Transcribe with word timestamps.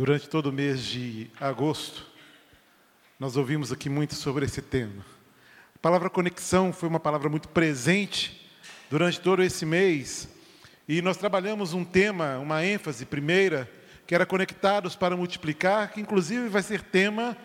Durante 0.00 0.30
todo 0.30 0.46
o 0.46 0.52
mês 0.52 0.82
de 0.82 1.30
agosto, 1.38 2.06
nós 3.18 3.36
ouvimos 3.36 3.70
aqui 3.70 3.90
muito 3.90 4.14
sobre 4.14 4.46
esse 4.46 4.62
tema. 4.62 5.04
A 5.76 5.78
palavra 5.78 6.08
conexão 6.08 6.72
foi 6.72 6.88
uma 6.88 6.98
palavra 6.98 7.28
muito 7.28 7.50
presente 7.50 8.50
durante 8.88 9.20
todo 9.20 9.42
esse 9.42 9.66
mês, 9.66 10.26
e 10.88 11.02
nós 11.02 11.18
trabalhamos 11.18 11.74
um 11.74 11.84
tema, 11.84 12.38
uma 12.38 12.64
ênfase 12.64 13.04
primeira, 13.04 13.70
que 14.06 14.14
era 14.14 14.24
conectados 14.24 14.96
para 14.96 15.14
multiplicar, 15.14 15.92
que 15.92 16.00
inclusive 16.00 16.48
vai 16.48 16.62
ser 16.62 16.80
tema 16.80 17.36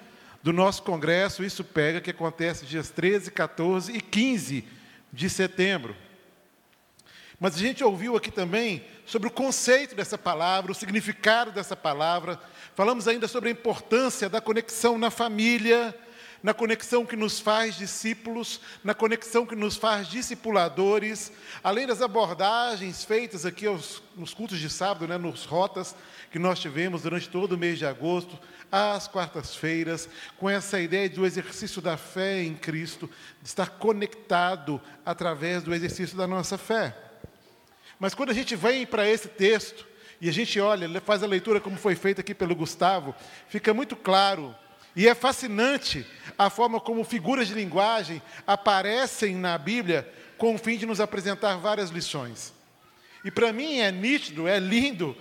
do 0.41 0.53
nosso 0.53 0.81
congresso, 0.83 1.43
isso 1.43 1.61
pega, 1.61 1.99
que 1.99 2.11
acontece 2.11 2.65
dias 2.65 2.89
13, 2.89 3.31
14 3.31 3.91
e 3.91 3.99
15 3.99 4.63
de 5.11 5.29
setembro. 5.29 5.93
Mas 7.39 7.55
a 7.55 7.59
gente 7.59 7.83
ouviu 7.83 8.15
aqui 8.15 8.31
também 8.31 8.83
sobre 9.05 9.27
o 9.27 9.31
conceito 9.31 9.95
dessa 9.95 10.17
palavra, 10.17 10.71
o 10.71 10.75
significado 10.75 11.52
dessa 11.52 11.75
palavra. 11.75 12.39
Falamos 12.75 13.08
ainda 13.08 13.27
sobre 13.27 13.49
a 13.49 13.52
importância 13.52 14.30
da 14.30 14.39
conexão 14.39 14.98
na 14.98 15.11
família, 15.11 15.94
na 16.41 16.53
conexão 16.53 17.05
que 17.05 17.16
nos 17.16 17.39
faz 17.39 17.75
discípulos, 17.75 18.61
na 18.84 18.94
conexão 18.94 19.45
que 19.45 19.55
nos 19.55 19.75
faz 19.77 20.08
discipuladores, 20.08 21.31
além 21.63 21.88
das 21.88 22.03
abordagens 22.03 23.03
feitas 23.03 23.45
aqui 23.45 23.66
aos, 23.66 24.02
nos 24.16 24.33
cultos 24.33 24.59
de 24.59 24.70
sábado, 24.70 25.08
né, 25.08 25.17
nos 25.17 25.45
rotas 25.45 25.95
que 26.31 26.38
nós 26.38 26.59
tivemos 26.59 27.02
durante 27.02 27.27
todo 27.30 27.53
o 27.53 27.58
mês 27.58 27.80
de 27.80 27.86
agosto, 27.86 28.38
às 28.72 29.08
quartas-feiras, 29.08 30.08
com 30.38 30.49
essa 30.49 30.80
ideia 30.80 31.09
do 31.09 31.25
exercício 31.25 31.81
da 31.81 31.97
fé 31.97 32.44
em 32.44 32.55
Cristo, 32.55 33.09
de 33.41 33.47
estar 33.47 33.72
conectado 33.72 34.80
através 35.05 35.63
do 35.63 35.73
exercício 35.73 36.16
da 36.16 36.27
nossa 36.27 36.58
fé. 36.58 37.05
Mas 37.99 38.13
quando 38.13 38.31
a 38.31 38.34
gente 38.34 38.55
vem 38.55 38.85
para 38.85 39.08
esse 39.08 39.27
texto 39.27 39.85
e 40.20 40.30
a 40.30 40.34
gente 40.34 40.59
olha, 40.59 40.90
faz 41.02 41.23
a 41.23 41.27
leitura 41.27 41.59
como 41.59 41.77
foi 41.77 41.95
feita 41.95 42.22
aqui 42.22 42.34
pelo 42.34 42.55
Gustavo, 42.55 43.16
fica 43.48 43.73
muito 43.73 43.95
claro 43.95 44.56
e 44.95 45.08
é 45.08 45.14
fascinante 45.14 46.06
a 46.38 46.50
forma 46.50 46.80
como 46.80 47.03
figuras 47.03 47.47
de 47.47 47.53
linguagem 47.53 48.22
aparecem 48.47 49.36
na 49.36 49.58
Bíblia 49.58 50.09
com 50.38 50.56
o 50.56 50.58
fim 50.58 50.78
de 50.78 50.86
nos 50.86 51.00
apresentar 51.00 51.58
várias 51.58 51.89
lições. 51.89 52.53
E 53.23 53.31
para 53.31 53.52
mim 53.52 53.80
é 53.80 53.92
nítido, 53.92 54.47
é 54.47 54.59
lindo 54.59 55.16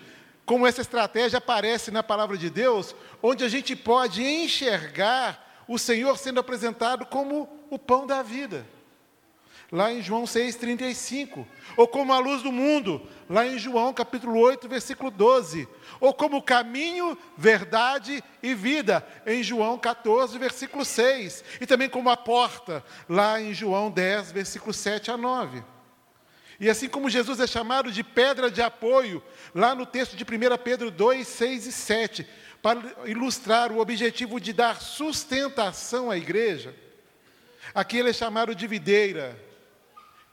como 0.44 0.66
essa 0.66 0.80
estratégia 0.80 1.38
aparece 1.38 1.90
na 1.90 2.02
palavra 2.02 2.36
de 2.36 2.50
Deus, 2.50 2.94
onde 3.22 3.44
a 3.44 3.48
gente 3.48 3.74
pode 3.74 4.22
enxergar 4.22 5.64
o 5.66 5.78
Senhor 5.78 6.18
sendo 6.18 6.38
apresentado 6.38 7.06
como 7.06 7.48
o 7.70 7.78
pão 7.78 8.06
da 8.06 8.22
vida 8.22 8.66
lá 9.74 9.92
em 9.92 10.00
João 10.00 10.22
6,35. 10.22 11.44
Ou 11.76 11.88
como 11.88 12.12
a 12.12 12.20
luz 12.20 12.42
do 12.42 12.52
mundo, 12.52 13.02
lá 13.28 13.44
em 13.44 13.58
João 13.58 13.92
capítulo 13.92 14.38
8, 14.38 14.68
versículo 14.68 15.10
12. 15.10 15.68
Ou 16.00 16.14
como 16.14 16.40
caminho, 16.40 17.18
verdade 17.36 18.22
e 18.40 18.54
vida, 18.54 19.04
em 19.26 19.42
João 19.42 19.76
14, 19.76 20.38
versículo 20.38 20.84
6. 20.84 21.44
E 21.60 21.66
também 21.66 21.88
como 21.88 22.08
a 22.08 22.16
porta, 22.16 22.84
lá 23.08 23.40
em 23.40 23.52
João 23.52 23.90
10, 23.90 24.30
versículo 24.30 24.72
7 24.72 25.10
a 25.10 25.16
9. 25.16 25.64
E 26.60 26.70
assim 26.70 26.88
como 26.88 27.10
Jesus 27.10 27.40
é 27.40 27.46
chamado 27.48 27.90
de 27.90 28.04
pedra 28.04 28.48
de 28.48 28.62
apoio, 28.62 29.20
lá 29.52 29.74
no 29.74 29.84
texto 29.84 30.16
de 30.16 30.22
1 30.22 30.56
Pedro 30.62 30.88
2, 30.88 31.26
6 31.26 31.66
e 31.66 31.72
7, 31.72 32.28
para 32.62 32.80
ilustrar 33.06 33.72
o 33.72 33.80
objetivo 33.80 34.40
de 34.40 34.52
dar 34.52 34.80
sustentação 34.80 36.12
à 36.12 36.16
igreja, 36.16 36.72
aqui 37.74 37.98
ele 37.98 38.10
é 38.10 38.12
chamado 38.12 38.54
de 38.54 38.68
videira, 38.68 39.36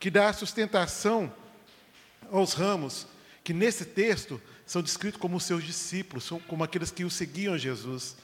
que 0.02 0.10
dá 0.10 0.34
sustentação 0.34 1.32
aos 2.32 2.54
ramos, 2.54 3.06
que 3.44 3.54
nesse 3.54 3.86
texto 3.86 4.42
são 4.66 4.82
descritos 4.82 5.22
como 5.22 5.40
seus 5.40 5.64
discípulos, 5.64 6.28
como 6.48 6.64
aqueles 6.64 6.90
que 6.90 7.06
o 7.06 7.10
seguiam 7.10 7.56
Jesus. 7.56 8.18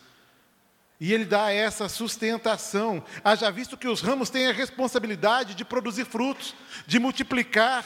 E 1.00 1.14
ele 1.14 1.24
dá 1.24 1.52
essa 1.52 1.88
sustentação, 1.88 3.06
haja 3.24 3.52
visto 3.52 3.78
que 3.78 3.88
os 3.88 4.02
ramos 4.02 4.32
têm 4.32 4.48
a 4.48 4.54
responsabilidade 4.54 5.54
de 5.54 5.64
produzir 5.64 6.06
frutos, 6.06 6.56
de 6.88 6.98
multiplicar, 6.98 7.86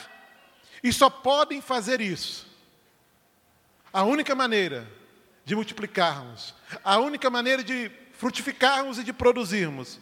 e 0.82 0.90
só 0.90 1.10
podem 1.10 1.60
fazer 1.60 2.00
isso. 2.00 2.46
A 3.92 4.04
única 4.04 4.34
maneira 4.34 4.90
de 5.44 5.54
multiplicarmos, 5.54 6.54
a 6.82 6.98
única 6.98 7.28
maneira 7.28 7.62
de 7.62 7.90
frutificarmos 8.14 8.98
e 8.98 9.04
de 9.04 9.12
produzirmos, 9.12 10.00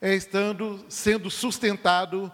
é 0.00 0.12
estando 0.12 0.84
sendo 0.88 1.30
sustentado 1.30 2.32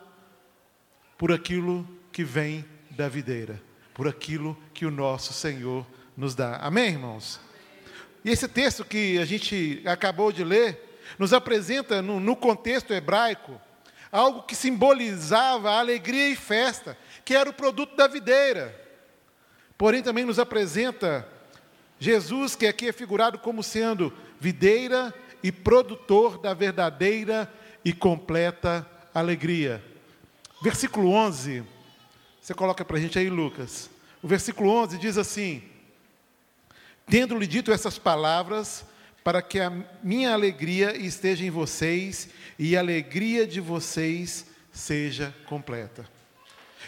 por 1.19 1.33
aquilo 1.33 1.87
que 2.13 2.23
vem 2.23 2.65
da 2.91 3.09
videira, 3.09 3.61
por 3.93 4.07
aquilo 4.07 4.57
que 4.73 4.87
o 4.87 4.91
nosso 4.91 5.33
Senhor 5.33 5.85
nos 6.17 6.35
dá. 6.35 6.57
Amém, 6.57 6.91
irmãos? 6.91 7.41
E 8.25 8.31
esse 8.31 8.47
texto 8.47 8.85
que 8.85 9.19
a 9.19 9.25
gente 9.25 9.83
acabou 9.85 10.33
de 10.33 10.45
ler, 10.45 11.01
nos 11.19 11.33
apresenta, 11.33 12.01
no, 12.01 12.21
no 12.21 12.37
contexto 12.37 12.93
hebraico, 12.93 13.61
algo 14.11 14.43
que 14.43 14.55
simbolizava 14.55 15.73
alegria 15.73 16.29
e 16.29 16.37
festa, 16.37 16.97
que 17.25 17.35
era 17.35 17.51
o 17.51 17.55
produto 17.55 17.97
da 17.97 18.07
videira. 18.07 18.75
Porém, 19.77 20.03
também 20.03 20.25
nos 20.25 20.39
apresenta 20.39 21.27
Jesus, 21.99 22.55
que 22.55 22.67
aqui 22.67 22.89
é 22.89 22.93
figurado 22.93 23.39
como 23.39 23.63
sendo 23.63 24.13
videira 24.41 25.13
e 25.43 25.51
produtor 25.51 26.39
da 26.39 26.55
verdadeira 26.55 27.53
e 27.85 27.93
completa 27.93 28.87
alegria. 29.15 29.83
Versículo 30.61 31.11
11, 31.13 31.63
você 32.41 32.53
coloca 32.53 32.85
para 32.85 32.97
a 32.97 33.01
gente 33.01 33.17
aí, 33.17 33.31
Lucas. 33.31 33.89
O 34.21 34.27
versículo 34.27 34.71
11 34.71 34.99
diz 34.99 35.17
assim: 35.17 35.63
Tendo-lhe 37.07 37.47
dito 37.47 37.71
essas 37.71 37.97
palavras, 37.97 38.85
para 39.23 39.41
que 39.41 39.61
a 39.61 39.71
minha 40.03 40.33
alegria 40.33 40.97
esteja 40.97 41.45
em 41.45 41.51
vocês 41.51 42.29
e 42.59 42.77
a 42.77 42.81
alegria 42.81 43.47
de 43.47 43.61
vocês 43.61 44.47
seja 44.73 45.33
completa. 45.47 46.09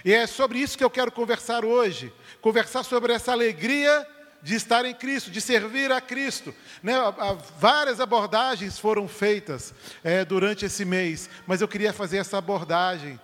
E 0.04 0.12
é 0.12 0.26
sobre 0.26 0.59
isso 0.59 0.76
que 0.76 0.82
eu 0.82 0.91
quero 0.91 1.12
conversar 1.12 1.64
hoje. 1.64 2.12
Conversar 2.41 2.82
sobre 2.82 3.12
essa 3.12 3.30
alegria 3.30 4.06
de 4.42 4.54
estar 4.54 4.84
em 4.84 4.94
Cristo, 4.94 5.30
de 5.30 5.41
servir 5.41 5.92
a 5.92 6.00
Cristo. 6.00 6.54
Né? 6.82 6.94
Várias 7.59 8.00
abordagens 8.00 8.78
foram 8.78 9.06
feitas 9.06 9.75
é, 10.03 10.25
durante 10.25 10.64
esse 10.64 10.84
mês, 10.84 11.28
mas 11.47 11.60
eu 11.60 11.69
queria 11.69 11.92
fazer 11.92 12.16
essa 12.16 12.38
abordagem 12.38 13.20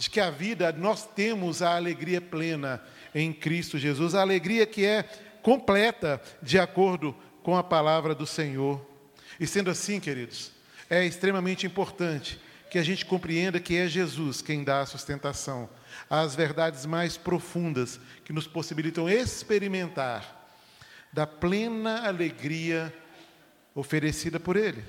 de 0.00 0.08
que 0.08 0.18
a 0.18 0.30
vida, 0.30 0.72
nós 0.72 1.06
temos 1.06 1.60
a 1.60 1.76
alegria 1.76 2.22
plena 2.22 2.82
em 3.14 3.34
Cristo 3.34 3.76
Jesus, 3.76 4.14
a 4.14 4.22
alegria 4.22 4.64
que 4.64 4.86
é 4.86 5.02
completa 5.42 6.18
de 6.42 6.58
acordo 6.58 7.14
com 7.42 7.54
a 7.54 7.62
palavra 7.62 8.14
do 8.14 8.26
Senhor. 8.26 8.80
E 9.38 9.46
sendo 9.46 9.68
assim, 9.70 10.00
queridos, 10.00 10.52
é 10.88 11.04
extremamente 11.04 11.66
importante 11.66 12.40
que 12.70 12.78
a 12.78 12.82
gente 12.82 13.04
compreenda 13.04 13.60
que 13.60 13.76
é 13.76 13.86
Jesus 13.86 14.40
quem 14.40 14.64
dá 14.64 14.80
a 14.80 14.86
sustentação, 14.86 15.68
as 16.08 16.34
verdades 16.34 16.86
mais 16.86 17.18
profundas 17.18 18.00
que 18.24 18.32
nos 18.32 18.46
possibilitam 18.46 19.06
experimentar 19.06 20.50
da 21.12 21.26
plena 21.26 22.08
alegria 22.08 22.90
oferecida 23.74 24.40
por 24.40 24.56
Ele. 24.56 24.82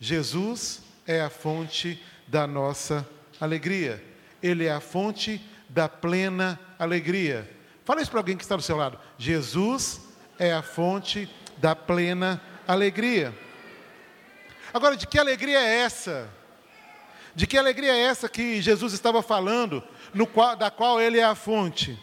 Jesus 0.00 0.82
é 1.06 1.20
a 1.20 1.30
fonte 1.30 2.02
da 2.26 2.48
nossa 2.48 3.08
alegria. 3.40 4.13
Ele 4.44 4.66
é 4.66 4.72
a 4.72 4.78
fonte 4.78 5.40
da 5.70 5.88
plena 5.88 6.60
alegria. 6.78 7.50
Fala 7.82 8.02
isso 8.02 8.10
para 8.10 8.20
alguém 8.20 8.36
que 8.36 8.42
está 8.42 8.54
do 8.54 8.60
seu 8.60 8.76
lado. 8.76 9.00
Jesus 9.16 10.02
é 10.38 10.52
a 10.52 10.60
fonte 10.60 11.26
da 11.56 11.74
plena 11.74 12.42
alegria. 12.68 13.34
Agora, 14.74 14.98
de 14.98 15.06
que 15.06 15.18
alegria 15.18 15.58
é 15.58 15.78
essa? 15.78 16.28
De 17.34 17.46
que 17.46 17.56
alegria 17.56 17.94
é 17.94 18.00
essa 18.00 18.28
que 18.28 18.60
Jesus 18.60 18.92
estava 18.92 19.22
falando, 19.22 19.82
qual, 20.34 20.54
da 20.54 20.70
qual 20.70 21.00
Ele 21.00 21.18
é 21.18 21.24
a 21.24 21.34
fonte? 21.34 21.98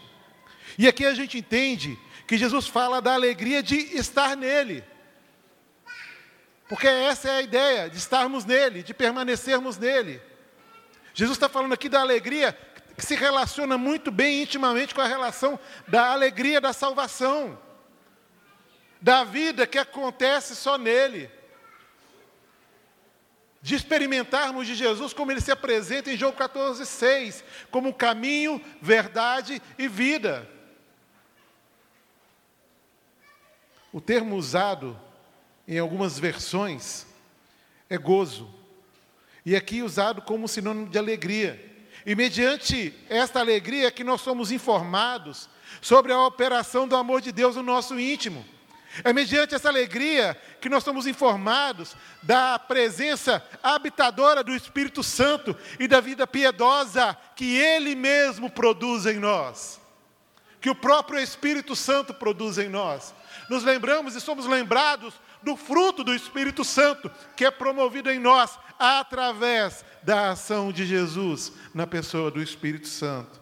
E 0.80 0.88
aqui 0.88 1.06
a 1.06 1.14
gente 1.14 1.38
entende 1.38 1.96
que 2.26 2.40
Jesus 2.40 2.66
fala 2.66 3.00
da 3.00 3.14
alegria 3.14 3.62
de 3.62 3.76
estar 3.76 4.36
nele. 4.36 4.84
Porque 6.68 6.88
essa 6.88 7.30
é 7.30 7.32
a 7.34 7.42
ideia, 7.44 7.88
de 7.88 7.98
estarmos 7.98 8.46
nele, 8.46 8.82
de 8.82 8.96
permanecermos 8.96 9.78
nele. 9.78 10.20
Jesus 11.14 11.38
está 11.38 11.50
falando 11.50 11.74
aqui 11.74 11.90
da 11.90 12.00
alegria 12.00 12.58
que 12.98 13.06
se 13.06 13.16
relaciona 13.16 13.78
muito 13.78 14.12
bem 14.12 14.44
intimamente 14.44 14.94
com 14.94 15.02
a 15.02 15.08
relação 15.08 15.60
da 15.88 16.12
alegria 16.12 16.62
da 16.62 16.72
salvação, 16.72 17.60
da 19.02 19.24
vida 19.24 19.66
que 19.66 19.78
acontece 19.78 20.56
só 20.56 20.78
nele, 20.78 21.30
de 23.62 23.76
experimentarmos 23.76 24.68
de 24.68 24.76
Jesus 24.76 25.14
como 25.14 25.32
ele 25.32 25.42
se 25.42 25.52
apresenta 25.52 26.12
em 26.12 26.18
João 26.18 26.32
14, 26.32 26.86
6, 26.86 27.44
como 27.70 27.94
caminho, 27.94 28.64
verdade 28.82 29.62
e 29.78 29.88
vida. 29.88 30.48
O 33.92 34.00
termo 34.00 34.36
usado 34.36 35.00
em 35.68 35.78
algumas 35.78 36.18
versões 36.18 37.06
é 37.90 37.98
gozo 37.98 38.61
e 39.46 39.56
aqui 39.56 39.82
usado 39.82 40.22
como 40.22 40.48
sinônimo 40.48 40.88
de 40.88 40.98
alegria. 40.98 41.72
E 42.06 42.16
mediante 42.16 42.94
esta 43.10 43.40
alegria 43.40 43.88
é 43.88 43.92
que 43.92 44.04
nós 44.04 44.22
somos 44.22 44.52
informados 44.52 45.50
sobre 45.82 46.12
a 46.12 46.26
operação 46.26 46.88
do 46.88 46.96
amor 46.96 47.22
de 47.22 47.32
Deus 47.32 47.56
no 47.56 47.64
nosso 47.64 48.00
íntimo. 48.00 48.46
É 49.04 49.14
mediante 49.14 49.56
essa 49.56 49.70
alegria 49.70 50.38
que 50.60 50.68
nós 50.68 50.84
somos 50.84 51.08
informados 51.08 51.96
da 52.22 52.60
presença 52.60 53.44
habitadora 53.64 54.44
do 54.44 54.54
Espírito 54.54 55.02
Santo 55.02 55.56
e 55.80 55.88
da 55.88 56.02
vida 56.02 56.28
piedosa 56.28 57.18
que 57.36 57.56
Ele 57.56 57.96
mesmo 57.96 58.50
produz 58.50 59.06
em 59.06 59.18
nós. 59.18 59.80
Que 60.60 60.70
o 60.70 60.76
próprio 60.76 61.20
Espírito 61.20 61.76
Santo 61.76 62.14
produz 62.14 62.58
em 62.58 62.68
nós. 62.68 63.14
Nos 63.50 63.64
lembramos 63.64 64.16
e 64.16 64.22
somos 64.22 64.46
lembrados 64.46 65.14
do 65.44 65.56
fruto 65.56 66.04
do 66.04 66.14
Espírito 66.14 66.64
Santo 66.64 67.12
que 67.36 67.46
é 67.46 67.52
promovido 67.52 68.10
em 68.10 68.20
nós 68.20 68.58
através 68.78 69.86
da 70.04 70.32
ação 70.32 70.72
de 70.72 70.86
Jesus 70.86 71.54
na 71.74 71.86
pessoa 71.86 72.32
do 72.32 72.42
Espírito 72.42 72.88
Santo. 72.88 73.42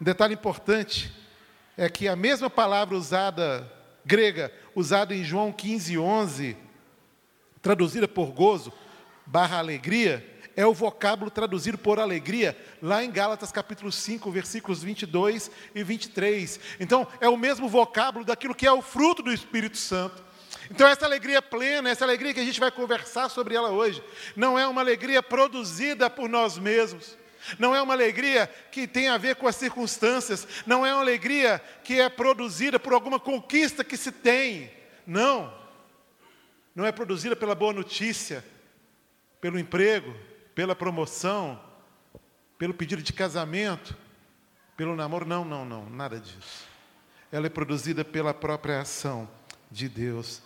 Um 0.00 0.04
detalhe 0.04 0.34
importante 0.34 1.12
é 1.76 1.88
que 1.88 2.08
a 2.08 2.16
mesma 2.16 2.50
palavra 2.50 2.96
usada, 2.96 3.70
grega, 4.04 4.52
usada 4.74 5.14
em 5.14 5.24
João 5.24 5.52
15, 5.52 5.98
11, 5.98 6.56
traduzida 7.62 8.06
por 8.06 8.32
gozo, 8.32 8.72
barra 9.26 9.58
alegria, 9.58 10.33
é 10.56 10.66
o 10.66 10.74
vocábulo 10.74 11.30
traduzido 11.30 11.76
por 11.76 11.98
alegria, 11.98 12.56
lá 12.80 13.02
em 13.02 13.10
Gálatas 13.10 13.50
capítulo 13.50 13.90
5, 13.90 14.30
versículos 14.30 14.82
22 14.82 15.50
e 15.74 15.82
23. 15.82 16.60
Então, 16.78 17.06
é 17.20 17.28
o 17.28 17.36
mesmo 17.36 17.68
vocábulo 17.68 18.24
daquilo 18.24 18.54
que 18.54 18.66
é 18.66 18.72
o 18.72 18.82
fruto 18.82 19.22
do 19.22 19.32
Espírito 19.32 19.76
Santo. 19.76 20.22
Então, 20.70 20.88
essa 20.88 21.04
alegria 21.04 21.42
plena, 21.42 21.90
essa 21.90 22.04
alegria 22.04 22.32
que 22.32 22.40
a 22.40 22.44
gente 22.44 22.60
vai 22.60 22.70
conversar 22.70 23.28
sobre 23.28 23.54
ela 23.54 23.70
hoje, 23.70 24.02
não 24.34 24.58
é 24.58 24.66
uma 24.66 24.80
alegria 24.80 25.22
produzida 25.22 26.08
por 26.08 26.28
nós 26.28 26.58
mesmos, 26.58 27.18
não 27.58 27.74
é 27.74 27.82
uma 27.82 27.92
alegria 27.92 28.50
que 28.70 28.86
tem 28.86 29.08
a 29.08 29.18
ver 29.18 29.36
com 29.36 29.46
as 29.46 29.56
circunstâncias, 29.56 30.46
não 30.66 30.86
é 30.86 30.92
uma 30.94 31.02
alegria 31.02 31.60
que 31.82 32.00
é 32.00 32.08
produzida 32.08 32.78
por 32.78 32.94
alguma 32.94 33.20
conquista 33.20 33.84
que 33.84 33.96
se 33.96 34.10
tem. 34.10 34.70
Não. 35.06 35.52
Não 36.74 36.86
é 36.86 36.92
produzida 36.92 37.36
pela 37.36 37.54
boa 37.54 37.72
notícia, 37.72 38.42
pelo 39.40 39.58
emprego, 39.58 40.14
pela 40.54 40.74
promoção, 40.74 41.60
pelo 42.58 42.74
pedido 42.74 43.02
de 43.02 43.12
casamento, 43.12 43.96
pelo 44.76 44.96
namoro. 44.96 45.26
Não, 45.26 45.44
não, 45.44 45.64
não, 45.64 45.88
nada 45.90 46.18
disso. 46.18 46.66
Ela 47.32 47.46
é 47.46 47.50
produzida 47.50 48.04
pela 48.04 48.32
própria 48.32 48.80
ação 48.80 49.28
de 49.70 49.88
Deus. 49.88 50.40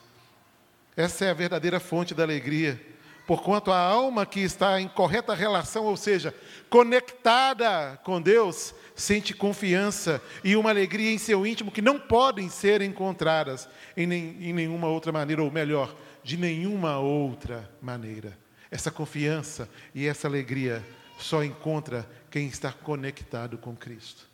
Essa 0.96 1.26
é 1.26 1.30
a 1.30 1.34
verdadeira 1.34 1.78
fonte 1.78 2.14
da 2.14 2.22
alegria 2.22 2.80
porquanto 3.28 3.70
a 3.70 3.78
alma 3.78 4.24
que 4.24 4.40
está 4.40 4.80
em 4.80 4.88
correta 4.88 5.34
relação, 5.34 5.84
ou 5.84 5.98
seja, 5.98 6.34
conectada 6.70 8.00
com 8.02 8.22
Deus, 8.22 8.74
sente 8.94 9.34
confiança 9.34 10.22
e 10.42 10.56
uma 10.56 10.70
alegria 10.70 11.12
em 11.12 11.18
seu 11.18 11.46
íntimo 11.46 11.70
que 11.70 11.82
não 11.82 12.00
podem 12.00 12.48
ser 12.48 12.80
encontradas 12.80 13.68
em, 13.94 14.06
nem, 14.06 14.34
em 14.40 14.54
nenhuma 14.54 14.88
outra 14.88 15.12
maneira, 15.12 15.42
ou 15.42 15.50
melhor, 15.50 15.94
de 16.24 16.38
nenhuma 16.38 16.98
outra 16.98 17.70
maneira. 17.82 18.34
Essa 18.70 18.90
confiança 18.90 19.68
e 19.94 20.06
essa 20.06 20.28
alegria 20.28 20.84
só 21.18 21.42
encontra 21.42 22.08
quem 22.30 22.46
está 22.46 22.72
conectado 22.72 23.58
com 23.58 23.74
Cristo. 23.74 24.28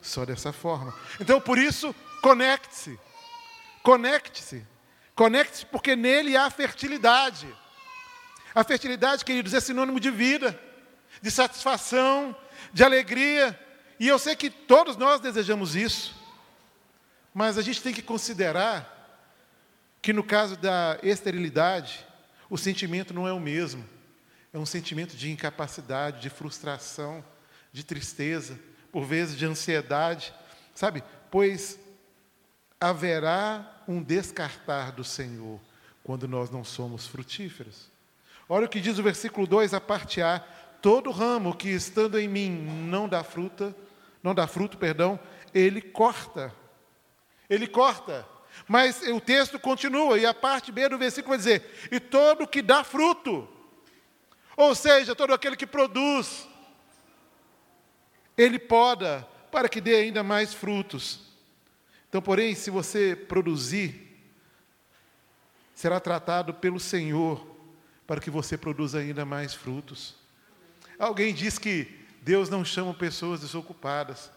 Só 0.00 0.24
dessa 0.24 0.52
forma. 0.52 0.94
Então, 1.20 1.40
por 1.40 1.58
isso, 1.58 1.94
conecte-se. 2.22 2.98
Conecte-se. 3.82 4.64
Conecte-se, 5.14 5.66
porque 5.66 5.94
nele 5.94 6.36
há 6.36 6.48
fertilidade. 6.50 7.46
A 8.54 8.64
fertilidade, 8.64 9.24
queridos, 9.24 9.54
é 9.54 9.60
sinônimo 9.60 10.00
de 10.00 10.10
vida, 10.10 10.58
de 11.20 11.30
satisfação, 11.30 12.34
de 12.72 12.82
alegria. 12.82 13.58
E 13.98 14.08
eu 14.08 14.18
sei 14.18 14.34
que 14.34 14.50
todos 14.50 14.96
nós 14.96 15.20
desejamos 15.20 15.76
isso. 15.76 16.14
Mas 17.34 17.56
a 17.56 17.62
gente 17.62 17.82
tem 17.82 17.94
que 17.94 18.02
considerar 18.02 18.88
que 20.00 20.12
no 20.12 20.24
caso 20.24 20.56
da 20.56 20.98
esterilidade, 21.02 22.04
o 22.52 22.58
sentimento 22.58 23.14
não 23.14 23.26
é 23.26 23.32
o 23.32 23.40
mesmo. 23.40 23.82
É 24.52 24.58
um 24.58 24.66
sentimento 24.66 25.16
de 25.16 25.30
incapacidade, 25.30 26.20
de 26.20 26.28
frustração, 26.28 27.24
de 27.72 27.82
tristeza, 27.82 28.60
por 28.92 29.06
vezes 29.06 29.38
de 29.38 29.46
ansiedade, 29.46 30.34
sabe? 30.74 31.02
Pois 31.30 31.78
haverá 32.78 33.82
um 33.88 34.02
descartar 34.02 34.92
do 34.92 35.02
Senhor 35.02 35.58
quando 36.04 36.28
nós 36.28 36.50
não 36.50 36.62
somos 36.62 37.06
frutíferos. 37.06 37.90
Olha 38.46 38.66
o 38.66 38.68
que 38.68 38.82
diz 38.82 38.98
o 38.98 39.02
versículo 39.02 39.46
2, 39.46 39.72
a 39.72 39.80
parte 39.80 40.20
A: 40.20 40.40
todo 40.82 41.10
ramo 41.10 41.56
que 41.56 41.70
estando 41.70 42.18
em 42.18 42.28
mim 42.28 42.50
não 42.50 43.08
dá 43.08 43.24
fruta, 43.24 43.74
não 44.22 44.34
dá 44.34 44.46
fruto, 44.46 44.76
perdão, 44.76 45.18
ele 45.54 45.80
corta. 45.80 46.54
Ele 47.48 47.66
corta. 47.66 48.28
Mas 48.68 49.02
o 49.02 49.20
texto 49.20 49.58
continua, 49.58 50.18
e 50.18 50.26
a 50.26 50.34
parte 50.34 50.70
B 50.70 50.88
do 50.88 50.98
versículo 50.98 51.30
vai 51.30 51.38
dizer: 51.38 51.88
e 51.90 51.98
todo 51.98 52.46
que 52.46 52.62
dá 52.62 52.84
fruto, 52.84 53.48
ou 54.56 54.74
seja, 54.74 55.14
todo 55.14 55.32
aquele 55.32 55.56
que 55.56 55.66
produz, 55.66 56.46
ele 58.36 58.58
poda 58.58 59.26
para 59.50 59.68
que 59.68 59.80
dê 59.80 59.96
ainda 59.96 60.22
mais 60.22 60.54
frutos. 60.54 61.20
Então, 62.08 62.20
porém, 62.20 62.54
se 62.54 62.70
você 62.70 63.16
produzir, 63.16 64.12
será 65.74 65.98
tratado 65.98 66.54
pelo 66.54 66.78
Senhor 66.78 67.46
para 68.06 68.20
que 68.20 68.30
você 68.30 68.58
produza 68.58 68.98
ainda 68.98 69.24
mais 69.24 69.54
frutos. 69.54 70.14
Alguém 70.98 71.32
diz 71.32 71.58
que 71.58 72.00
Deus 72.20 72.48
não 72.48 72.64
chama 72.64 72.94
pessoas 72.94 73.40
desocupadas. 73.40 74.30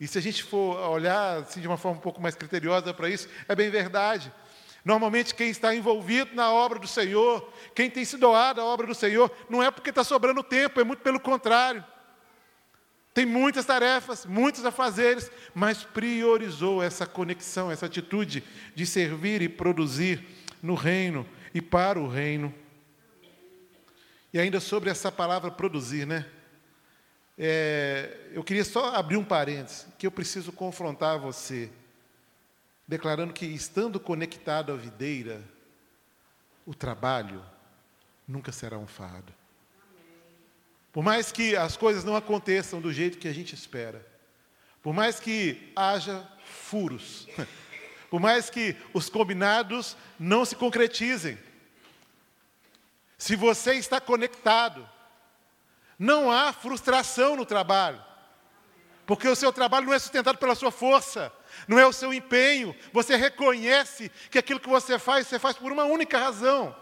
E 0.00 0.06
se 0.06 0.16
a 0.18 0.22
gente 0.22 0.44
for 0.44 0.76
olhar 0.90 1.38
assim, 1.38 1.60
de 1.60 1.66
uma 1.66 1.76
forma 1.76 1.98
um 1.98 2.00
pouco 2.00 2.20
mais 2.20 2.34
criteriosa 2.34 2.94
para 2.94 3.10
isso, 3.10 3.28
é 3.48 3.54
bem 3.54 3.70
verdade. 3.70 4.32
Normalmente, 4.84 5.34
quem 5.34 5.50
está 5.50 5.74
envolvido 5.74 6.34
na 6.34 6.52
obra 6.52 6.78
do 6.78 6.86
Senhor, 6.86 7.52
quem 7.74 7.90
tem 7.90 8.04
se 8.04 8.16
doado 8.16 8.60
à 8.60 8.64
obra 8.64 8.86
do 8.86 8.94
Senhor, 8.94 9.30
não 9.50 9.62
é 9.62 9.70
porque 9.70 9.90
está 9.90 10.04
sobrando 10.04 10.42
tempo, 10.42 10.80
é 10.80 10.84
muito 10.84 11.02
pelo 11.02 11.18
contrário. 11.18 11.84
Tem 13.12 13.26
muitas 13.26 13.66
tarefas, 13.66 14.24
muitos 14.24 14.64
afazeres, 14.64 15.30
mas 15.52 15.82
priorizou 15.82 16.80
essa 16.80 17.04
conexão, 17.04 17.70
essa 17.70 17.86
atitude 17.86 18.44
de 18.76 18.86
servir 18.86 19.42
e 19.42 19.48
produzir 19.48 20.24
no 20.62 20.74
reino 20.74 21.26
e 21.52 21.60
para 21.60 21.98
o 21.98 22.08
reino. 22.08 22.54
E 24.32 24.38
ainda 24.38 24.60
sobre 24.60 24.88
essa 24.88 25.10
palavra 25.10 25.50
produzir, 25.50 26.06
né? 26.06 26.26
É, 27.38 28.30
eu 28.32 28.42
queria 28.42 28.64
só 28.64 28.96
abrir 28.96 29.16
um 29.16 29.24
parênteses, 29.24 29.86
que 29.96 30.04
eu 30.04 30.10
preciso 30.10 30.50
confrontar 30.50 31.20
você, 31.20 31.70
declarando 32.86 33.32
que 33.32 33.46
estando 33.46 34.00
conectado 34.00 34.72
à 34.72 34.76
videira, 34.76 35.40
o 36.66 36.74
trabalho 36.74 37.44
nunca 38.26 38.50
será 38.50 38.76
um 38.76 38.88
fardo. 38.88 39.32
Por 40.92 41.04
mais 41.04 41.30
que 41.30 41.54
as 41.54 41.76
coisas 41.76 42.02
não 42.02 42.16
aconteçam 42.16 42.80
do 42.80 42.92
jeito 42.92 43.18
que 43.18 43.28
a 43.28 43.32
gente 43.32 43.54
espera, 43.54 44.04
por 44.82 44.92
mais 44.92 45.20
que 45.20 45.72
haja 45.76 46.26
furos, 46.44 47.28
por 48.10 48.18
mais 48.18 48.50
que 48.50 48.74
os 48.92 49.08
combinados 49.08 49.96
não 50.18 50.44
se 50.44 50.56
concretizem, 50.56 51.38
se 53.16 53.36
você 53.36 53.74
está 53.74 54.00
conectado, 54.00 54.88
não 55.98 56.30
há 56.30 56.52
frustração 56.52 57.34
no 57.34 57.44
trabalho. 57.44 58.02
Porque 59.04 59.26
o 59.26 59.34
seu 59.34 59.52
trabalho 59.52 59.86
não 59.86 59.94
é 59.94 59.98
sustentado 59.98 60.38
pela 60.38 60.54
sua 60.54 60.70
força, 60.70 61.32
não 61.66 61.78
é 61.78 61.86
o 61.86 61.92
seu 61.92 62.12
empenho. 62.12 62.76
Você 62.92 63.16
reconhece 63.16 64.10
que 64.30 64.38
aquilo 64.38 64.60
que 64.60 64.68
você 64.68 64.98
faz, 64.98 65.26
você 65.26 65.38
faz 65.38 65.56
por 65.56 65.72
uma 65.72 65.84
única 65.84 66.18
razão. 66.18 66.76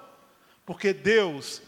Porque 0.64 0.92
Deus 0.92 1.62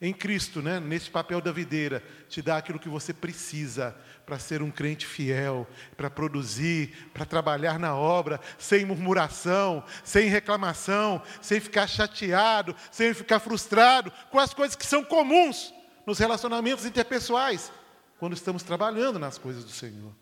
em 0.00 0.12
Cristo, 0.12 0.60
né, 0.60 0.78
nesse 0.80 1.10
papel 1.10 1.40
da 1.40 1.50
videira, 1.50 2.02
te 2.28 2.42
dá 2.42 2.58
aquilo 2.58 2.78
que 2.78 2.88
você 2.88 3.12
precisa 3.12 3.96
para 4.26 4.38
ser 4.38 4.60
um 4.60 4.70
crente 4.70 5.06
fiel, 5.06 5.66
para 5.96 6.10
produzir, 6.10 7.08
para 7.14 7.24
trabalhar 7.24 7.78
na 7.78 7.94
obra, 7.94 8.38
sem 8.58 8.84
murmuração, 8.84 9.82
sem 10.04 10.28
reclamação, 10.28 11.22
sem 11.40 11.58
ficar 11.58 11.86
chateado, 11.86 12.76
sem 12.90 13.14
ficar 13.14 13.38
frustrado 13.40 14.12
com 14.30 14.38
as 14.38 14.52
coisas 14.52 14.76
que 14.76 14.84
são 14.84 15.02
comuns 15.02 15.72
nos 16.06 16.18
relacionamentos 16.18 16.84
interpessoais, 16.84 17.72
quando 18.18 18.34
estamos 18.34 18.62
trabalhando 18.62 19.18
nas 19.18 19.38
coisas 19.38 19.64
do 19.64 19.70
Senhor. 19.70 20.12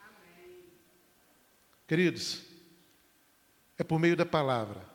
Amém. 0.00 0.64
Queridos, 1.86 2.42
é 3.78 3.84
por 3.84 3.98
meio 3.98 4.16
da 4.16 4.26
palavra 4.26 4.92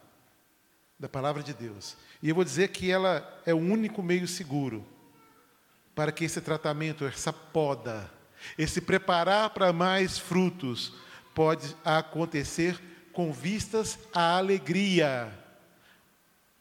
da 1.00 1.08
palavra 1.08 1.44
de 1.44 1.54
Deus. 1.54 1.96
E 2.22 2.30
eu 2.30 2.36
vou 2.36 2.44
dizer 2.44 2.70
que 2.70 2.90
ela 2.90 3.42
é 3.46 3.54
o 3.54 3.58
único 3.58 4.02
meio 4.02 4.28
seguro 4.28 4.86
para 5.94 6.12
que 6.12 6.26
esse 6.26 6.42
tratamento, 6.42 7.06
essa 7.06 7.32
poda, 7.32 8.10
esse 8.58 8.82
preparar 8.82 9.52
para 9.52 9.72
mais 9.74 10.18
frutos, 10.18 10.94
pode 11.34 11.76
acontecer 11.84 12.80
com 13.14 13.32
vistas 13.32 13.98
à 14.14 14.38
alegria. 14.38 15.32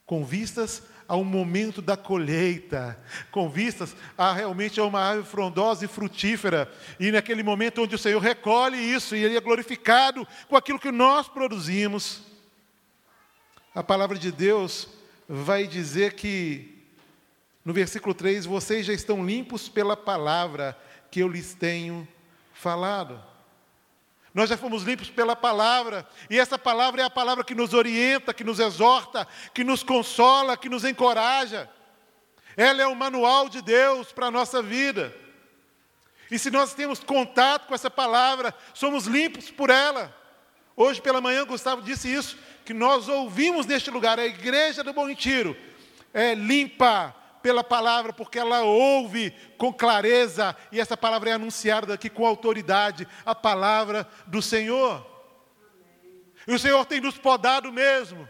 Com 0.05 0.23
vistas 0.23 0.83
ao 1.07 1.23
momento 1.23 1.81
da 1.81 1.95
colheita, 1.95 2.99
com 3.31 3.49
vistas 3.49 3.95
a 4.17 4.33
realmente 4.33 4.79
uma 4.81 4.99
árvore 4.99 5.27
frondosa 5.27 5.85
e 5.85 5.87
frutífera, 5.87 6.71
e 6.99 7.11
naquele 7.11 7.43
momento 7.43 7.83
onde 7.83 7.95
o 7.95 7.99
Senhor 7.99 8.21
recolhe 8.21 8.77
isso 8.77 9.15
e 9.15 9.23
ele 9.23 9.37
é 9.37 9.41
glorificado 9.41 10.27
com 10.47 10.55
aquilo 10.55 10.79
que 10.79 10.91
nós 10.91 11.27
produzimos. 11.27 12.21
A 13.73 13.83
palavra 13.83 14.17
de 14.17 14.31
Deus 14.31 14.87
vai 15.29 15.67
dizer 15.67 16.13
que 16.13 16.77
no 17.67 17.73
versículo 17.73 18.15
3, 18.15 18.45
vocês 18.45 18.85
já 18.85 18.93
estão 18.93 19.25
limpos 19.25 19.67
pela 19.67 19.97
palavra 19.97 20.79
que 21.11 21.19
eu 21.19 21.27
lhes 21.27 21.53
tenho 21.53 22.07
falado. 22.53 23.21
Nós 24.37 24.51
já 24.51 24.55
fomos 24.55 24.83
limpos 24.83 25.09
pela 25.09 25.35
palavra, 25.35 26.07
e 26.29 26.37
essa 26.37 26.59
palavra 26.59 27.01
é 27.01 27.05
a 27.05 27.09
palavra 27.09 27.43
que 27.43 27.55
nos 27.55 27.73
orienta, 27.73 28.35
que 28.35 28.43
nos 28.43 28.59
exorta, 28.59 29.27
que 29.51 29.63
nos 29.63 29.81
consola, 29.81 30.55
que 30.55 30.69
nos 30.69 30.83
encoraja. 30.83 31.67
Ela 32.55 32.83
é 32.83 32.85
o 32.85 32.95
manual 32.95 33.49
de 33.49 33.63
Deus 33.63 34.11
para 34.11 34.27
a 34.27 34.31
nossa 34.31 34.61
vida. 34.61 35.11
E 36.29 36.37
se 36.37 36.51
nós 36.51 36.75
temos 36.75 36.99
contato 36.99 37.65
com 37.65 37.73
essa 37.73 37.89
palavra, 37.89 38.53
somos 38.75 39.07
limpos 39.07 39.49
por 39.49 39.71
ela. 39.71 40.15
Hoje 40.75 41.01
pela 41.01 41.19
manhã, 41.19 41.43
Gustavo 41.43 41.81
disse 41.81 42.13
isso, 42.13 42.37
que 42.63 42.75
nós 42.75 43.09
ouvimos 43.09 43.65
neste 43.65 43.89
lugar, 43.89 44.19
a 44.19 44.25
igreja 44.27 44.83
do 44.83 44.93
Bom 44.93 45.07
Retiro 45.07 45.57
é 46.13 46.35
limpa 46.35 47.15
pela 47.41 47.63
palavra, 47.63 48.11
porque 48.11 48.39
ela 48.39 48.61
ouve 48.63 49.33
com 49.57 49.73
clareza, 49.73 50.55
e 50.71 50.79
essa 50.79 50.97
palavra 50.97 51.29
é 51.29 51.33
anunciada 51.33 51.93
aqui 51.93 52.09
com 52.09 52.25
autoridade 52.25 53.07
a 53.25 53.35
palavra 53.35 54.07
do 54.25 54.41
Senhor. 54.41 55.05
E 56.47 56.53
o 56.53 56.59
Senhor 56.59 56.85
tem 56.85 57.01
nos 57.01 57.17
podado 57.17 57.71
mesmo. 57.71 58.27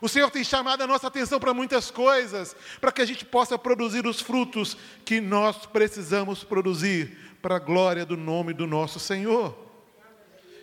O 0.00 0.08
Senhor 0.08 0.30
tem 0.30 0.44
chamado 0.44 0.82
a 0.82 0.86
nossa 0.86 1.06
atenção 1.06 1.40
para 1.40 1.54
muitas 1.54 1.90
coisas, 1.90 2.54
para 2.80 2.92
que 2.92 3.00
a 3.00 3.06
gente 3.06 3.24
possa 3.24 3.58
produzir 3.58 4.06
os 4.06 4.20
frutos 4.20 4.76
que 5.04 5.20
nós 5.20 5.64
precisamos 5.64 6.44
produzir 6.44 7.16
para 7.40 7.56
a 7.56 7.60
glória 7.60 8.04
do 8.04 8.16
nome 8.16 8.52
do 8.52 8.66
nosso 8.66 8.98
Senhor. 8.98 9.56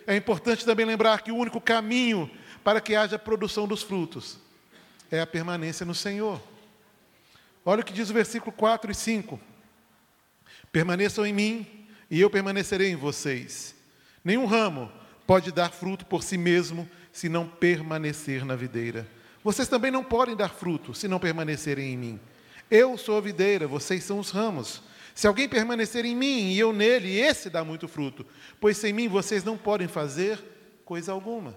É 0.06 0.14
importante 0.14 0.64
também 0.64 0.86
lembrar 0.86 1.22
que 1.22 1.32
o 1.32 1.36
único 1.36 1.60
caminho 1.60 2.30
para 2.62 2.80
que 2.80 2.94
haja 2.94 3.18
produção 3.18 3.66
dos 3.66 3.82
frutos 3.82 4.38
é 5.10 5.20
a 5.20 5.26
permanência 5.26 5.84
no 5.84 5.94
Senhor. 5.94 6.40
Olha 7.64 7.80
o 7.80 7.84
que 7.84 7.92
diz 7.92 8.10
o 8.10 8.14
versículo 8.14 8.52
4 8.52 8.90
e 8.90 8.94
5. 8.94 9.40
Permaneçam 10.70 11.24
em 11.24 11.32
mim 11.32 11.86
e 12.10 12.20
eu 12.20 12.28
permanecerei 12.28 12.90
em 12.90 12.96
vocês. 12.96 13.74
Nenhum 14.22 14.44
ramo 14.44 14.92
pode 15.26 15.50
dar 15.50 15.70
fruto 15.70 16.04
por 16.04 16.22
si 16.22 16.36
mesmo 16.36 16.88
se 17.10 17.28
não 17.28 17.48
permanecer 17.48 18.44
na 18.44 18.54
videira. 18.54 19.08
Vocês 19.42 19.68
também 19.68 19.90
não 19.90 20.04
podem 20.04 20.36
dar 20.36 20.50
fruto 20.50 20.94
se 20.94 21.08
não 21.08 21.18
permanecerem 21.18 21.92
em 21.92 21.96
mim. 21.96 22.20
Eu 22.70 22.98
sou 22.98 23.16
a 23.16 23.20
videira, 23.20 23.66
vocês 23.66 24.04
são 24.04 24.18
os 24.18 24.30
ramos. 24.30 24.82
Se 25.14 25.26
alguém 25.26 25.48
permanecer 25.48 26.04
em 26.04 26.14
mim 26.14 26.50
e 26.52 26.58
eu 26.58 26.72
nele, 26.72 27.18
esse 27.18 27.48
dá 27.48 27.64
muito 27.64 27.86
fruto, 27.86 28.26
pois 28.60 28.76
sem 28.76 28.92
mim 28.92 29.08
vocês 29.08 29.44
não 29.44 29.56
podem 29.56 29.86
fazer 29.86 30.42
coisa 30.84 31.12
alguma. 31.12 31.56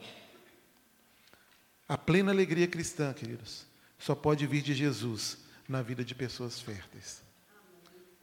A 1.89 1.97
plena 1.97 2.31
alegria 2.31 2.67
cristã, 2.67 3.13
queridos, 3.13 3.65
só 3.97 4.13
pode 4.13 4.45
vir 4.45 4.61
de 4.61 4.73
Jesus 4.73 5.46
na 5.67 5.81
vida 5.81 6.03
de 6.03 6.15
pessoas 6.15 6.59
férteis, 6.59 7.21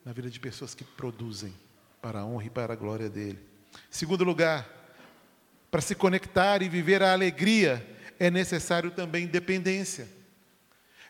na 0.04 0.12
vida 0.12 0.30
de 0.30 0.40
pessoas 0.40 0.74
que 0.74 0.84
produzem 0.84 1.54
para 2.00 2.20
a 2.20 2.24
honra 2.24 2.44
e 2.46 2.50
para 2.50 2.72
a 2.72 2.76
glória 2.76 3.08
dele. 3.08 3.38
Segundo 3.90 4.24
lugar, 4.24 4.66
para 5.70 5.80
se 5.80 5.94
conectar 5.94 6.62
e 6.62 6.68
viver 6.68 7.02
a 7.02 7.12
alegria, 7.12 7.84
é 8.18 8.30
necessário 8.30 8.90
também 8.90 9.26
dependência. 9.26 10.08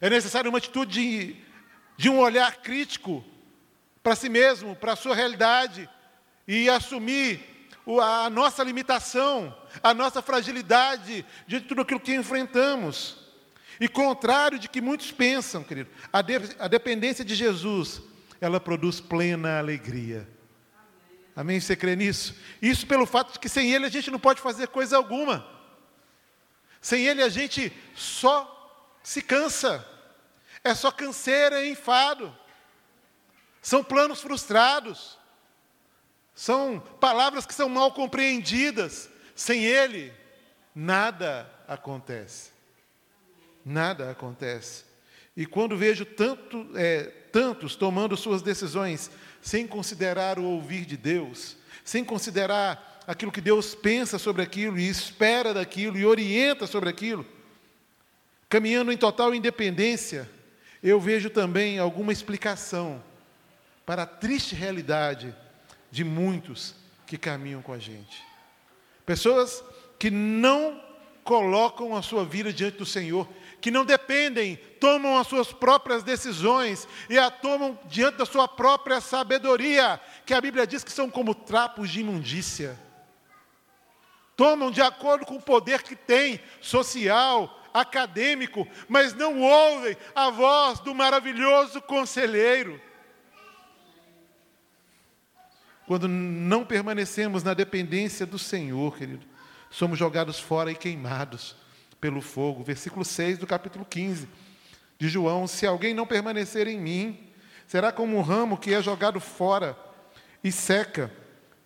É 0.01 0.09
necessário 0.09 0.49
uma 0.49 0.59
atitude 0.59 0.93
de, 0.93 1.37
de 1.97 2.09
um 2.09 2.19
olhar 2.19 2.57
crítico 2.63 3.25
para 4.03 4.17
si 4.17 4.29
mesmo, 4.29 4.77
para 4.77 4.93
a 4.93 4.97
sua 4.97 5.15
realidade, 5.15 5.89
e 6.47 6.69
assumir 6.69 7.69
a 8.03 8.29
nossa 8.31 8.63
limitação, 8.63 9.57
a 9.83 9.93
nossa 9.95 10.23
fragilidade 10.23 11.25
de 11.47 11.61
tudo 11.61 11.83
aquilo 11.83 12.01
que 12.01 12.15
enfrentamos. 12.15 13.24
E 13.81 13.89
contrário 13.89 14.59
de 14.59 14.69
que 14.69 14.81
muitos 14.81 15.11
pensam, 15.11 15.65
querido, 15.65 15.91
a, 16.13 16.23
de, 16.23 16.35
a 16.59 16.69
dependência 16.69 17.25
de 17.25 17.35
Jesus, 17.35 18.01
ela 18.41 18.61
produz 18.61 19.01
plena 19.01 19.59
alegria. 19.59 20.29
Amém? 21.35 21.59
Você 21.59 21.75
crê 21.75 21.97
nisso? 21.97 22.37
Isso 22.63 22.87
pelo 22.87 23.07
fato 23.07 23.33
de 23.33 23.39
que 23.41 23.49
sem 23.49 23.73
Ele 23.73 23.87
a 23.87 23.89
gente 23.89 24.11
não 24.11 24.21
pode 24.21 24.41
fazer 24.41 24.69
coisa 24.69 24.97
alguma. 24.97 25.47
Sem 26.81 27.07
Ele 27.07 27.23
a 27.23 27.29
gente 27.29 27.73
só 27.97 28.51
se 29.03 29.21
cansa. 29.21 29.85
É 30.63 30.75
só 30.75 30.93
canseira 30.93 31.65
e 31.65 31.71
enfado. 31.73 32.35
São 33.61 33.83
planos 33.83 34.21
frustrados. 34.21 35.19
São 36.35 36.79
palavras 37.01 37.45
que 37.45 37.55
são 37.55 37.69
mal 37.69 37.93
compreendidas. 37.93 39.11
Sem 39.35 39.65
Ele, 39.65 40.13
nada 40.75 41.51
acontece 41.67 42.54
nada 43.65 44.11
acontece. 44.11 44.85
E 45.37 45.47
quando 45.47 45.77
vejo 45.77 46.05
tanto, 46.05 46.69
é, 46.75 47.05
tantos 47.33 47.75
tomando 47.75 48.17
suas 48.17 48.43
decisões 48.43 49.11
sem 49.43 49.67
considerar 49.67 50.39
o 50.39 50.45
ouvir 50.45 50.85
de 50.85 50.97
Deus, 50.97 51.57
sem 51.85 52.05
considerar 52.05 53.03
aquilo 53.07 53.33
que 53.33 53.41
Deus 53.41 53.75
pensa 53.75 54.19
sobre 54.19 54.43
aquilo 54.43 54.79
e 54.79 54.89
espera 54.89 55.53
daquilo 55.53 55.99
e 55.99 56.07
orienta 56.07 56.67
sobre 56.67 56.89
aquilo, 56.89 57.27
caminhando 58.49 58.93
em 58.93 58.97
total 58.97 59.35
independência, 59.35 60.31
eu 60.83 61.01
vejo 61.01 61.29
também 61.29 61.79
alguma 61.79 62.13
explicação 62.13 63.03
para 63.85 64.05
a 64.05 64.07
triste 64.07 64.55
realidade 64.55 65.35
de 65.91 66.05
muitos 66.05 66.75
que 67.07 67.19
caminham 67.19 67.61
com 67.61 67.73
a 67.73 67.79
gente. 67.79 68.23
Pessoas 69.05 69.63
que 69.99 70.11
não 70.11 70.81
colocam 71.23 71.97
a 71.97 72.03
sua 72.03 72.25
vida 72.25 72.53
diante 72.53 72.79
do 72.79 72.87
Senhor 72.87 73.29
que 73.65 73.71
não 73.71 73.83
dependem, 73.83 74.57
tomam 74.79 75.17
as 75.17 75.27
suas 75.27 75.51
próprias 75.51 76.03
decisões 76.03 76.87
e 77.09 77.19
a 77.19 77.31
tomam 77.31 77.79
diante 77.87 78.19
da 78.19 78.27
sua 78.27 78.47
própria 78.47 79.01
sabedoria, 79.01 79.99
que 80.27 80.35
a 80.35 80.41
Bíblia 80.43 80.67
diz 80.67 80.85
que 80.85 80.93
são 80.93 81.09
como 81.09 81.35
trapos 81.35 81.89
de 81.89 82.01
imundícia. 82.01 82.79
Tomam 84.37 84.71
de 84.71 84.83
acordo 84.83 85.25
com 85.25 85.37
o 85.37 85.43
poder 85.43 85.83
que 85.83 85.97
têm, 85.97 86.39
social, 86.61 87.59
acadêmico, 87.73 88.69
mas 88.87 89.15
não 89.15 89.41
ouvem 89.41 89.97
a 90.15 90.29
voz 90.29 90.79
do 90.81 90.95
maravilhoso 90.95 91.81
conselheiro. 91.81 92.79
Quando 95.87 96.07
não 96.07 96.67
permanecemos 96.67 97.43
na 97.43 97.55
dependência 97.55 98.27
do 98.27 98.39
Senhor, 98.39 98.95
querido, 98.95 99.25
somos 99.71 99.99
jogados 99.99 100.39
fora 100.39 100.71
e 100.71 100.75
queimados 100.75 101.64
pelo 102.01 102.21
fogo. 102.21 102.63
Versículo 102.63 103.05
6 103.05 103.39
do 103.39 103.47
capítulo 103.47 103.85
15 103.85 104.29
de 104.99 105.09
João: 105.09 105.47
Se 105.47 105.67
alguém 105.67 105.95
não 105.95 106.07
permanecer 106.07 106.67
em 106.67 106.79
mim, 106.79 107.31
será 107.67 107.93
como 107.93 108.17
um 108.17 108.23
ramo 108.23 108.59
que 108.59 108.75
é 108.75 108.83
jogado 108.83 109.21
fora 109.21 109.77
e 110.43 110.51
seca. 110.53 111.13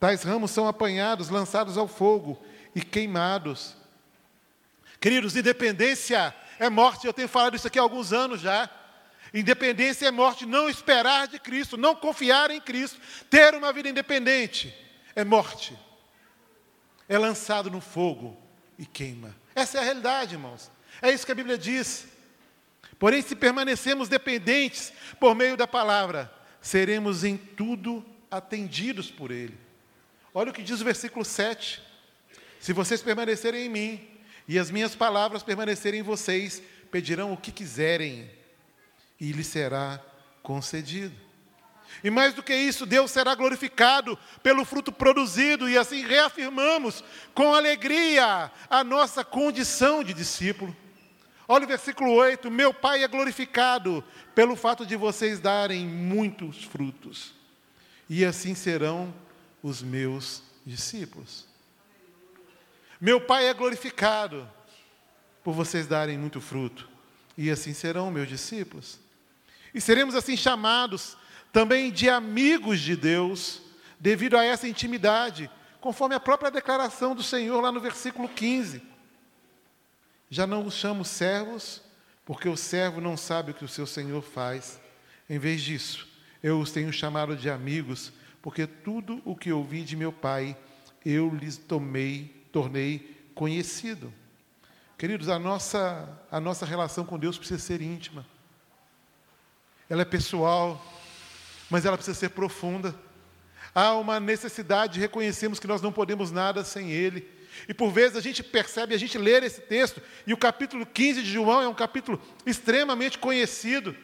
Tais 0.01 0.23
ramos 0.23 0.51
são 0.51 0.69
apanhados, 0.69 1.29
lançados 1.29 1.77
ao 1.77 1.89
fogo 1.89 2.41
e 2.75 2.81
queimados. 2.81 3.77
Queridos, 5.01 5.37
independência 5.37 6.35
é 6.59 6.71
morte. 6.71 7.07
Eu 7.07 7.13
tenho 7.13 7.29
falado 7.29 7.57
isso 7.57 7.67
aqui 7.67 7.79
há 7.79 7.83
alguns 7.83 8.13
anos 8.13 8.41
já. 8.41 8.71
Independência 9.35 10.07
é 10.07 10.11
morte, 10.11 10.47
não 10.47 10.69
esperar 10.69 11.29
de 11.29 11.39
Cristo, 11.39 11.77
não 11.77 11.95
confiar 11.95 12.51
em 12.51 12.61
Cristo, 12.61 12.99
ter 13.29 13.55
uma 13.55 13.73
vida 13.73 13.89
independente 13.89 14.75
é 15.19 15.25
morte. 15.25 15.77
É 17.09 17.19
lançado 17.19 17.69
no 17.71 17.81
fogo 17.81 18.37
e 18.79 18.87
queima. 18.87 19.35
Essa 19.59 19.79
é 19.79 19.81
a 19.81 19.85
realidade, 19.85 20.37
irmãos. 20.37 20.71
É 21.03 21.11
isso 21.11 21.27
que 21.27 21.33
a 21.33 21.35
Bíblia 21.35 21.59
diz. 21.59 22.07
Porém, 22.97 23.21
se 23.21 23.35
permanecemos 23.35 24.09
dependentes 24.09 24.93
por 25.19 25.35
meio 25.35 25.57
da 25.57 25.67
palavra, 25.67 26.33
seremos 26.61 27.25
em 27.25 27.37
tudo 27.37 28.07
atendidos 28.31 29.11
por 29.11 29.33
Ele. 29.33 29.59
Olha 30.33 30.51
o 30.51 30.55
que 30.55 30.63
diz 30.63 30.81
o 30.81 30.85
versículo 30.85 31.25
7. 31.25 31.83
Se 32.61 32.73
vocês 32.73 33.03
permanecerem 33.03 33.67
em 33.67 33.69
mim 33.69 34.09
e 34.47 34.61
as 34.61 34.71
minhas 34.71 34.95
palavras 34.95 35.43
permanecerem 35.43 36.01
em 36.01 36.05
vocês, 36.05 36.63
pedirão 36.93 37.33
o 37.33 37.37
que 37.37 37.51
quiserem 37.51 38.31
e 39.21 39.33
lhes 39.33 39.49
será 39.49 40.01
concedido. 40.41 41.28
E 42.03 42.11
mais 42.11 42.33
do 42.35 42.43
que 42.43 42.55
isso, 42.55 42.87
Deus 42.87 43.11
será 43.11 43.35
glorificado 43.35 44.19
pelo 44.43 44.65
fruto 44.65 44.93
produzido, 44.93 45.69
e 45.69 45.77
assim 45.77 46.03
reafirmamos 46.03 47.03
com 47.35 47.55
alegria 47.55 48.51
a 48.71 48.85
nossa 48.85 49.25
condição 49.25 50.05
de 50.05 50.15
discípulo. 50.15 50.77
Olha 51.47 51.65
o 51.65 51.69
versículo 51.69 52.13
8: 52.13 52.51
Meu 52.51 52.73
Pai 52.73 53.03
é 53.03 53.09
glorificado 53.09 54.05
pelo 54.35 54.55
fato 54.55 54.87
de 54.87 54.95
vocês 54.97 55.41
darem 55.41 55.87
muitos 55.87 56.63
frutos, 56.65 57.35
e 58.09 58.25
assim 58.25 58.55
serão 58.55 59.13
os 59.63 59.83
meus 59.83 60.43
discípulos. 60.65 61.49
Meu 63.01 63.21
Pai 63.21 63.49
é 63.49 63.55
glorificado 63.55 64.49
por 65.43 65.53
vocês 65.53 65.87
darem 65.87 66.19
muito 66.19 66.41
fruto, 66.41 66.89
e 67.37 67.51
assim 67.51 67.73
serão 67.73 68.11
meus 68.11 68.29
discípulos. 68.29 69.01
E 69.75 69.81
seremos 69.81 70.15
assim 70.15 70.37
chamados 70.37 71.17
também 71.53 71.91
de 71.91 72.09
amigos 72.09 72.81
de 72.81 72.97
Deus, 72.97 73.61
devido 73.99 74.37
a 74.37 74.45
essa 74.45 74.69
intimidade, 74.69 75.51
conforme 75.81 76.15
a 76.15 76.21
própria 76.21 76.51
declaração 76.51 77.15
do 77.15 77.23
Senhor 77.23 77.61
lá 77.61 77.73
no 77.73 77.81
versículo 77.81 78.29
15. 78.29 78.83
Já 80.31 80.47
não 80.47 80.67
os 80.67 80.75
chamo 80.75 81.05
servos, 81.05 81.83
porque 82.25 82.49
o 82.49 82.57
servo 82.57 83.01
não 83.01 83.17
sabe 83.17 83.51
o 83.51 83.55
que 83.55 83.65
o 83.65 83.69
seu 83.69 83.87
Senhor 83.87 84.23
faz. 84.23 84.81
Em 85.29 85.39
vez 85.39 85.63
disso, 85.63 86.07
eu 86.43 86.61
os 86.61 86.71
tenho 86.71 86.93
chamado 86.93 87.37
de 87.37 87.49
amigos, 87.49 88.13
porque 88.43 88.67
tudo 88.67 89.23
o 89.25 89.35
que 89.35 89.53
ouvi 89.53 89.83
de 89.83 89.97
meu 89.97 90.13
Pai, 90.13 90.57
eu 91.05 91.35
lhes 91.35 91.57
tomei, 91.57 92.47
tornei 92.53 93.17
conhecido. 93.35 94.13
Queridos, 94.99 95.29
a 95.29 95.39
nossa, 95.39 96.09
a 96.31 96.41
nossa 96.41 96.67
relação 96.67 97.05
com 97.05 97.19
Deus 97.19 97.39
precisa 97.39 97.61
ser 97.61 97.81
íntima. 97.81 98.27
Ela 99.89 100.03
é 100.03 100.05
pessoal, 100.05 100.85
mas 101.71 101.85
ela 101.85 101.97
precisa 101.97 102.19
ser 102.19 102.31
profunda. 102.31 102.95
Há 103.75 103.93
uma 103.95 104.19
necessidade 104.19 104.95
de 104.95 105.01
reconhecermos 105.01 105.61
que 105.61 105.67
nós 105.67 105.83
não 105.83 105.93
podemos 105.93 106.31
nada 106.31 106.65
sem 106.65 106.91
Ele. 106.91 107.29
E 107.67 107.75
por 107.75 107.91
vezes 107.91 108.17
a 108.17 108.21
gente 108.21 108.43
percebe, 108.43 108.95
a 108.95 108.99
gente 108.99 109.19
lê 109.19 109.45
esse 109.45 109.61
texto, 109.61 110.01
e 110.27 110.33
o 110.33 110.37
capítulo 110.37 110.87
15 110.87 111.23
de 111.23 111.31
João 111.31 111.63
é 111.63 111.69
um 111.69 111.75
capítulo 111.75 112.21
extremamente 112.47 113.19
conhecido. 113.19 113.97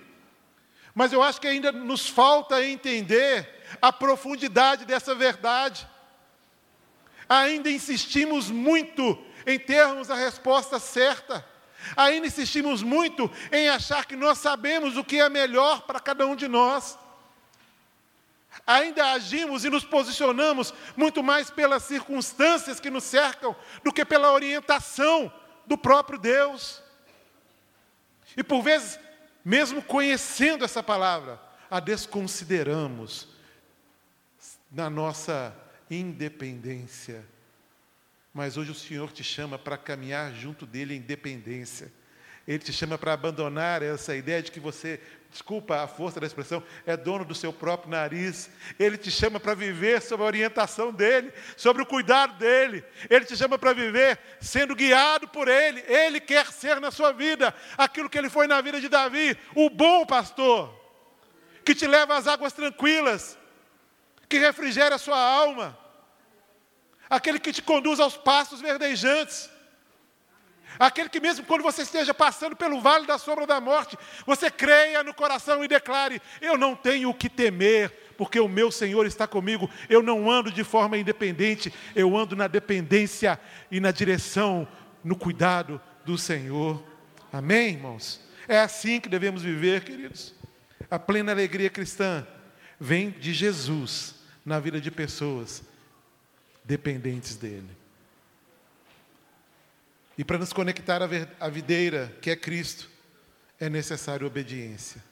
Mas 0.94 1.12
eu 1.12 1.22
acho 1.22 1.40
que 1.40 1.48
ainda 1.48 1.72
nos 1.72 2.08
falta 2.08 2.64
entender 2.64 3.48
a 3.80 3.92
profundidade 3.92 4.84
dessa 4.84 5.14
verdade. 5.14 5.88
Ainda 7.28 7.70
insistimos 7.70 8.50
muito 8.50 9.18
em 9.46 9.58
termos 9.58 10.10
a 10.10 10.14
resposta 10.14 10.78
certa. 10.78 11.44
Ainda 11.96 12.26
insistimos 12.26 12.82
muito 12.82 13.30
em 13.52 13.68
achar 13.68 14.06
que 14.06 14.16
nós 14.16 14.38
sabemos 14.38 14.96
o 14.96 15.04
que 15.04 15.20
é 15.20 15.28
melhor 15.28 15.82
para 15.82 16.00
cada 16.00 16.26
um 16.26 16.36
de 16.36 16.48
nós. 16.48 16.98
Ainda 18.66 19.12
agimos 19.12 19.64
e 19.64 19.70
nos 19.70 19.84
posicionamos 19.84 20.72
muito 20.96 21.22
mais 21.22 21.50
pelas 21.50 21.82
circunstâncias 21.82 22.80
que 22.80 22.90
nos 22.90 23.04
cercam 23.04 23.54
do 23.82 23.92
que 23.92 24.04
pela 24.04 24.32
orientação 24.32 25.32
do 25.66 25.76
próprio 25.76 26.18
Deus. 26.18 26.82
E 28.36 28.42
por 28.42 28.62
vezes, 28.62 28.98
mesmo 29.44 29.82
conhecendo 29.82 30.64
essa 30.64 30.82
palavra, 30.82 31.40
a 31.70 31.80
desconsideramos 31.80 33.28
na 34.70 34.88
nossa 34.88 35.54
independência. 35.90 37.24
Mas 38.32 38.56
hoje 38.56 38.72
o 38.72 38.74
Senhor 38.74 39.12
te 39.12 39.22
chama 39.22 39.58
para 39.58 39.76
caminhar 39.76 40.32
junto 40.32 40.66
dele 40.66 40.94
em 40.94 41.00
dependência. 41.00 41.92
Ele 42.46 42.58
te 42.58 42.72
chama 42.72 42.98
para 42.98 43.12
abandonar 43.12 43.82
essa 43.82 44.14
ideia 44.14 44.42
de 44.42 44.50
que 44.50 44.60
você, 44.60 45.00
desculpa 45.34 45.82
a 45.82 45.88
força 45.88 46.20
da 46.20 46.26
expressão, 46.28 46.62
é 46.86 46.96
dono 46.96 47.24
do 47.24 47.34
seu 47.34 47.52
próprio 47.52 47.90
nariz. 47.90 48.48
Ele 48.78 48.96
te 48.96 49.10
chama 49.10 49.40
para 49.40 49.52
viver 49.52 50.00
sob 50.00 50.22
a 50.22 50.26
orientação 50.26 50.92
dele, 50.92 51.32
sobre 51.56 51.82
o 51.82 51.86
cuidado 51.86 52.38
dele. 52.38 52.84
Ele 53.10 53.24
te 53.24 53.36
chama 53.36 53.58
para 53.58 53.72
viver 53.72 54.16
sendo 54.40 54.76
guiado 54.76 55.26
por 55.26 55.48
ele. 55.48 55.80
Ele 55.88 56.20
quer 56.20 56.46
ser 56.52 56.80
na 56.80 56.92
sua 56.92 57.10
vida 57.10 57.52
aquilo 57.76 58.08
que 58.08 58.16
ele 58.16 58.30
foi 58.30 58.46
na 58.46 58.60
vida 58.60 58.80
de 58.80 58.88
Davi, 58.88 59.36
o 59.56 59.68
bom 59.68 60.06
pastor, 60.06 60.72
que 61.64 61.74
te 61.74 61.86
leva 61.88 62.16
às 62.16 62.28
águas 62.28 62.52
tranquilas, 62.52 63.36
que 64.28 64.38
refrigera 64.38 64.94
a 64.94 64.98
sua 64.98 65.18
alma, 65.18 65.76
aquele 67.10 67.40
que 67.40 67.52
te 67.52 67.60
conduz 67.60 67.98
aos 67.98 68.16
passos 68.16 68.60
verdejantes 68.60 69.50
Aquele 70.78 71.08
que, 71.08 71.20
mesmo 71.20 71.44
quando 71.44 71.62
você 71.62 71.82
esteja 71.82 72.12
passando 72.12 72.56
pelo 72.56 72.80
vale 72.80 73.06
da 73.06 73.18
sombra 73.18 73.46
da 73.46 73.60
morte, 73.60 73.96
você 74.26 74.50
creia 74.50 75.02
no 75.02 75.14
coração 75.14 75.64
e 75.64 75.68
declare: 75.68 76.20
Eu 76.40 76.58
não 76.58 76.74
tenho 76.74 77.10
o 77.10 77.14
que 77.14 77.28
temer, 77.28 77.90
porque 78.16 78.40
o 78.40 78.48
meu 78.48 78.70
Senhor 78.72 79.06
está 79.06 79.26
comigo. 79.26 79.70
Eu 79.88 80.02
não 80.02 80.30
ando 80.30 80.50
de 80.50 80.64
forma 80.64 80.98
independente, 80.98 81.72
eu 81.94 82.16
ando 82.16 82.34
na 82.34 82.48
dependência 82.48 83.38
e 83.70 83.78
na 83.80 83.90
direção, 83.90 84.66
no 85.02 85.16
cuidado 85.16 85.80
do 86.04 86.18
Senhor. 86.18 86.82
Amém, 87.32 87.74
irmãos? 87.74 88.20
É 88.48 88.58
assim 88.58 89.00
que 89.00 89.08
devemos 89.08 89.42
viver, 89.42 89.84
queridos. 89.84 90.34
A 90.90 90.98
plena 90.98 91.32
alegria 91.32 91.70
cristã 91.70 92.26
vem 92.78 93.10
de 93.10 93.32
Jesus 93.32 94.16
na 94.44 94.60
vida 94.60 94.80
de 94.80 94.90
pessoas 94.90 95.62
dependentes 96.64 97.36
dEle. 97.36 97.83
E 100.16 100.24
para 100.24 100.38
nos 100.38 100.52
conectar 100.52 101.00
à 101.40 101.48
videira, 101.48 102.16
que 102.20 102.30
é 102.30 102.36
Cristo, 102.36 102.88
é 103.58 103.68
necessário 103.68 104.26
obediência. 104.26 105.02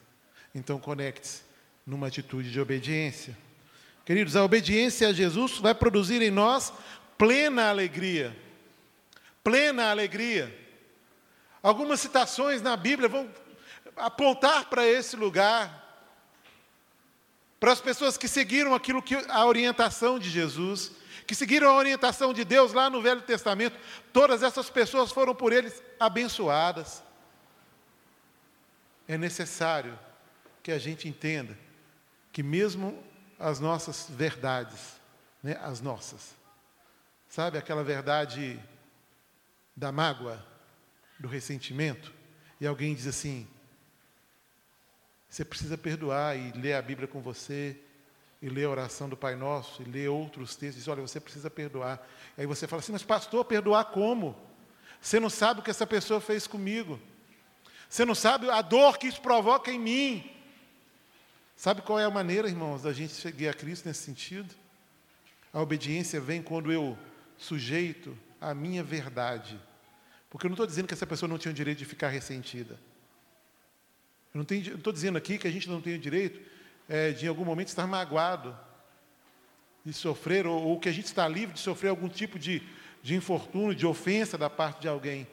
Então 0.55 0.79
conecte-se 0.79 1.41
numa 1.85 2.07
atitude 2.07 2.51
de 2.51 2.59
obediência. 2.59 3.37
Queridos, 4.05 4.35
a 4.35 4.43
obediência 4.43 5.07
a 5.07 5.13
Jesus 5.13 5.57
vai 5.57 5.73
produzir 5.73 6.21
em 6.21 6.31
nós 6.31 6.73
plena 7.17 7.69
alegria. 7.69 8.35
Plena 9.43 9.89
alegria. 9.89 10.53
Algumas 11.61 11.99
citações 11.99 12.61
na 12.61 12.75
Bíblia 12.75 13.09
vão 13.09 13.29
apontar 13.95 14.65
para 14.69 14.85
esse 14.85 15.15
lugar. 15.15 15.81
Para 17.59 17.71
as 17.71 17.79
pessoas 17.79 18.17
que 18.17 18.27
seguiram 18.27 18.75
aquilo 18.75 19.01
que 19.01 19.15
a 19.15 19.45
orientação 19.45 20.19
de 20.19 20.29
Jesus 20.29 20.91
que 21.25 21.35
seguiram 21.35 21.69
a 21.69 21.75
orientação 21.75 22.33
de 22.33 22.43
Deus 22.43 22.73
lá 22.73 22.89
no 22.89 23.01
Velho 23.01 23.21
Testamento, 23.21 23.77
todas 24.11 24.43
essas 24.43 24.69
pessoas 24.69 25.11
foram 25.11 25.33
por 25.33 25.53
eles 25.53 25.81
abençoadas. 25.99 27.03
É 29.07 29.17
necessário 29.17 29.97
que 30.61 30.71
a 30.71 30.79
gente 30.79 31.07
entenda 31.07 31.57
que 32.31 32.41
mesmo 32.41 33.03
as 33.39 33.59
nossas 33.59 34.07
verdades, 34.09 34.99
né, 35.41 35.57
as 35.61 35.81
nossas, 35.81 36.35
sabe 37.27 37.57
aquela 37.57 37.83
verdade 37.83 38.59
da 39.75 39.91
mágoa, 39.91 40.45
do 41.19 41.27
ressentimento, 41.27 42.13
e 42.59 42.67
alguém 42.67 42.95
diz 42.95 43.07
assim: 43.07 43.47
você 45.29 45.43
precisa 45.43 45.77
perdoar 45.77 46.37
e 46.37 46.51
ler 46.51 46.73
a 46.73 46.81
Bíblia 46.81 47.07
com 47.07 47.19
você, 47.19 47.79
e 48.43 48.49
lê 48.49 48.65
a 48.65 48.69
oração 48.69 49.07
do 49.07 49.15
Pai 49.15 49.37
Nosso, 49.37 49.81
e 49.81 49.85
lê 49.85 50.05
outros 50.05 50.53
textos, 50.57 50.83
diz, 50.83 50.87
olha, 50.89 51.01
você 51.01 51.17
precisa 51.17 51.49
perdoar. 51.49 52.05
E 52.37 52.41
aí 52.41 52.45
você 52.45 52.67
fala 52.67 52.81
assim, 52.81 52.91
mas 52.91 53.01
pastor, 53.01 53.45
perdoar 53.45 53.85
como? 53.85 54.35
Você 54.99 55.17
não 55.17 55.29
sabe 55.29 55.61
o 55.61 55.63
que 55.63 55.69
essa 55.69 55.87
pessoa 55.87 56.19
fez 56.19 56.45
comigo. 56.45 56.99
Você 57.87 58.03
não 58.03 58.13
sabe 58.13 58.49
a 58.49 58.61
dor 58.61 58.97
que 58.97 59.07
isso 59.07 59.21
provoca 59.21 59.71
em 59.71 59.79
mim. 59.79 60.29
Sabe 61.55 61.81
qual 61.83 61.97
é 61.97 62.03
a 62.03 62.09
maneira, 62.09 62.49
irmãos, 62.49 62.81
da 62.81 62.91
gente 62.91 63.13
seguir 63.13 63.47
a 63.47 63.53
Cristo 63.53 63.87
nesse 63.87 64.03
sentido? 64.03 64.53
A 65.53 65.61
obediência 65.61 66.19
vem 66.19 66.43
quando 66.43 66.69
eu 66.69 66.97
sujeito 67.37 68.17
a 68.41 68.53
minha 68.53 68.83
verdade. 68.83 69.57
Porque 70.29 70.47
eu 70.47 70.49
não 70.49 70.55
estou 70.55 70.67
dizendo 70.67 70.87
que 70.87 70.93
essa 70.93 71.07
pessoa 71.07 71.29
não 71.29 71.37
tinha 71.37 71.53
o 71.53 71.55
direito 71.55 71.77
de 71.77 71.85
ficar 71.85 72.09
ressentida. 72.09 72.77
Eu 74.33 74.43
não 74.43 74.57
estou 74.75 74.91
dizendo 74.91 75.17
aqui 75.17 75.37
que 75.37 75.47
a 75.47 75.51
gente 75.51 75.69
não 75.69 75.79
tem 75.79 75.95
o 75.95 75.99
direito 75.99 76.51
é, 76.87 77.11
de 77.11 77.25
em 77.25 77.29
algum 77.29 77.45
momento 77.45 77.67
estar 77.67 77.87
magoado, 77.87 78.55
de 79.85 79.93
sofrer, 79.93 80.47
ou, 80.47 80.61
ou, 80.61 80.79
que 80.79 80.89
a 80.89 80.91
gente 80.91 81.05
está 81.05 81.27
livre 81.27 81.53
de 81.53 81.59
sofrer 81.59 81.89
algum 81.89 82.07
tipo 82.07 82.39
de, 82.39 82.61
de 83.01 83.15
infortúnio, 83.15 83.75
de 83.75 83.85
ofensa 83.85 84.37
da 84.37 84.49
parte 84.49 84.81
de 84.81 84.87
alguém, 84.87 85.27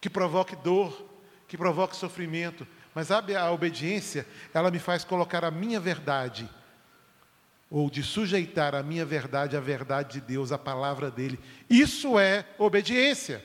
que 0.00 0.08
provoque 0.08 0.54
dor, 0.56 1.04
que 1.48 1.56
provoque 1.56 1.96
sofrimento. 1.96 2.66
Mas 2.94 3.10
a 3.10 3.50
obediência, 3.50 4.26
ela 4.52 4.70
me 4.70 4.78
faz 4.78 5.04
colocar 5.04 5.44
a 5.44 5.50
minha 5.50 5.80
verdade, 5.80 6.48
ou 7.68 7.90
de 7.90 8.04
sujeitar 8.04 8.74
a 8.74 8.82
minha 8.82 9.04
verdade 9.04 9.56
à 9.56 9.60
verdade 9.60 10.20
de 10.20 10.26
Deus, 10.26 10.52
à 10.52 10.58
palavra 10.58 11.10
dele. 11.10 11.40
Isso 11.68 12.18
é 12.18 12.46
obediência. 12.56 13.44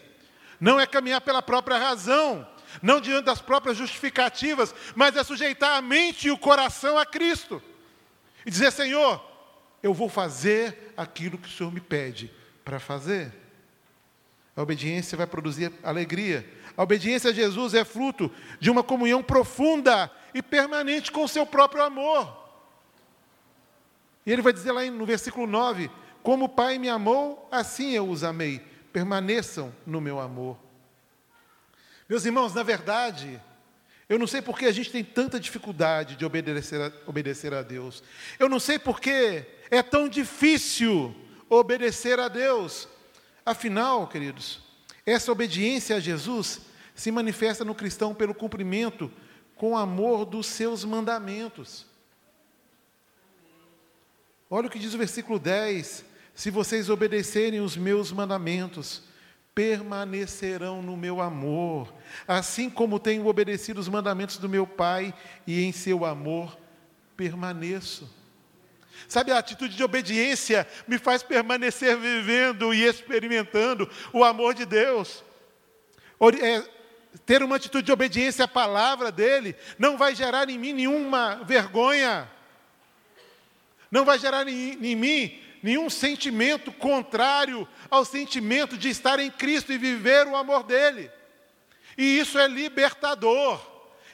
Não 0.60 0.80
é 0.80 0.86
caminhar 0.86 1.22
pela 1.22 1.42
própria 1.42 1.78
razão, 1.80 2.48
não 2.82 3.02
diante 3.02 3.26
das 3.26 3.42
próprias 3.42 3.78
justificativas, 3.78 4.74
mas 4.96 5.16
é 5.16 5.24
sujeitar 5.24 5.78
a 5.78 5.82
mente 5.82 6.28
e 6.28 6.32
o 6.32 6.38
coração 6.38 6.98
a 6.98 7.06
Cristo. 7.06 7.62
E 8.46 8.52
dizer: 8.52 8.72
Senhor, 8.72 9.24
eu 9.82 9.94
vou 9.94 10.10
fazer 10.10 10.94
aquilo 10.96 11.38
que 11.38 11.48
o 11.48 11.52
Senhor 11.52 11.72
me 11.72 11.82
pede 11.82 12.32
para 12.64 12.80
fazer. 12.80 13.34
A 14.56 14.62
obediência 14.62 15.18
vai 15.18 15.26
produzir 15.26 15.72
alegria. 15.84 16.48
A 16.76 16.84
obediência 16.84 17.32
a 17.32 17.34
Jesus 17.34 17.74
é 17.74 17.84
fruto 17.84 18.32
de 18.60 18.70
uma 18.70 18.84
comunhão 18.84 19.24
profunda 19.24 20.12
e 20.34 20.42
permanente 20.42 21.12
com 21.12 21.24
o 21.24 21.28
seu 21.28 21.46
próprio 21.46 21.84
amor. 21.84 22.38
E 24.26 24.32
ele 24.32 24.42
vai 24.42 24.54
dizer 24.54 24.72
lá 24.72 24.84
no 24.86 25.06
versículo 25.06 25.48
9: 25.48 25.90
Como 26.22 26.46
o 26.46 26.50
Pai 26.50 26.78
me 26.78 26.90
amou, 26.90 27.48
assim 27.52 27.92
eu 27.92 28.10
os 28.10 28.24
amei. 28.24 28.60
Permaneçam 28.92 29.74
no 29.86 30.00
meu 30.02 30.20
amor. 30.20 30.58
Meus 32.10 32.26
irmãos, 32.26 32.56
na 32.56 32.64
verdade, 32.64 33.40
eu 34.10 34.18
não 34.18 34.26
sei 34.26 34.42
por 34.42 34.58
que 34.58 34.66
a 34.66 34.72
gente 34.72 34.92
tem 34.92 35.04
tanta 35.04 35.40
dificuldade 35.40 36.16
de 36.16 36.26
obedecer 36.26 36.82
a, 36.82 36.92
obedecer 37.06 37.54
a 37.54 37.62
Deus. 37.62 38.04
Eu 38.40 38.50
não 38.50 38.60
sei 38.60 38.80
por 38.80 39.00
que 39.00 39.46
é 39.70 39.84
tão 39.84 40.10
difícil 40.10 41.16
obedecer 41.48 42.20
a 42.20 42.28
Deus. 42.28 42.88
Afinal, 43.46 44.08
queridos, 44.08 44.60
essa 45.06 45.32
obediência 45.32 45.98
a 45.98 46.00
Jesus 46.00 46.62
se 46.96 47.12
manifesta 47.12 47.64
no 47.64 47.76
cristão 47.76 48.16
pelo 48.16 48.34
cumprimento 48.34 49.12
com 49.56 49.78
amor 49.78 50.26
dos 50.26 50.48
seus 50.48 50.84
mandamentos. 50.84 51.86
Olha 54.50 54.68
o 54.68 54.72
que 54.72 54.80
diz 54.80 54.96
o 54.96 54.98
versículo 54.98 55.38
10: 55.38 56.04
Se 56.34 56.50
vocês 56.50 56.90
obedecerem 56.90 57.62
os 57.62 57.78
meus 57.78 58.12
mandamentos, 58.12 59.04
permanecerão 59.60 60.82
no 60.82 60.96
meu 60.96 61.20
amor, 61.20 61.94
assim 62.26 62.70
como 62.70 62.98
tenho 62.98 63.28
obedecido 63.28 63.82
os 63.82 63.90
mandamentos 63.90 64.38
do 64.38 64.48
meu 64.48 64.66
Pai, 64.66 65.14
e 65.46 65.62
em 65.62 65.74
seu 65.74 66.06
amor 66.06 66.58
permaneço. 67.18 68.10
Sabe, 69.06 69.34
a 69.34 69.38
atitude 69.38 69.76
de 69.76 69.84
obediência 69.84 70.66
me 70.88 70.98
faz 70.98 71.22
permanecer 71.24 71.98
vivendo 71.98 72.74
e 72.74 72.86
experimentando 72.86 73.90
o 74.14 74.24
amor 74.24 74.54
de 74.54 74.64
Deus. 74.64 75.26
É, 76.42 76.64
ter 77.26 77.44
uma 77.44 77.58
atitude 77.58 77.86
de 77.86 77.92
obediência 77.92 78.46
à 78.46 78.48
palavra 78.48 79.12
dele 79.12 79.58
não 79.78 79.98
vai 79.98 80.16
gerar 80.16 80.50
em 80.50 80.58
mim 80.58 80.72
nenhuma 80.72 81.44
vergonha, 81.44 82.32
não 83.92 84.06
vai 84.06 84.18
gerar 84.20 84.48
em, 84.48 84.78
em 84.82 84.96
mim 84.96 85.49
nenhum 85.62 85.90
sentimento 85.90 86.72
contrário 86.72 87.68
ao 87.90 88.06
sentimento 88.06 88.78
de 88.78 88.90
estar 88.90 89.20
em 89.20 89.30
Cristo 89.30 89.72
e 89.72 89.78
viver 89.78 90.28
o 90.28 90.36
amor 90.36 90.64
dele. 90.64 91.12
E 91.98 92.20
isso 92.20 92.40
é 92.40 92.48
libertador. 92.48 93.60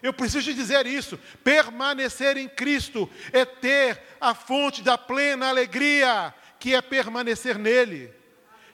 Eu 0.01 0.13
preciso 0.13 0.53
dizer 0.53 0.85
isso. 0.85 1.19
Permanecer 1.43 2.37
em 2.37 2.47
Cristo 2.47 3.09
é 3.31 3.45
ter 3.45 4.01
a 4.19 4.33
fonte 4.33 4.81
da 4.81 4.97
plena 4.97 5.49
alegria, 5.49 6.33
que 6.59 6.73
é 6.73 6.81
permanecer 6.81 7.57
nele, 7.57 8.11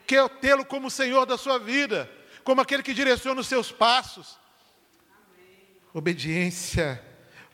que 0.07 0.15
é 0.15 0.27
tê-lo 0.27 0.65
como 0.65 0.89
Senhor 0.89 1.25
da 1.25 1.37
sua 1.37 1.57
vida, 1.57 2.09
como 2.43 2.61
aquele 2.61 2.83
que 2.83 2.93
direciona 2.93 3.41
os 3.41 3.47
seus 3.47 3.71
passos. 3.71 4.39
Obediência, 5.93 7.01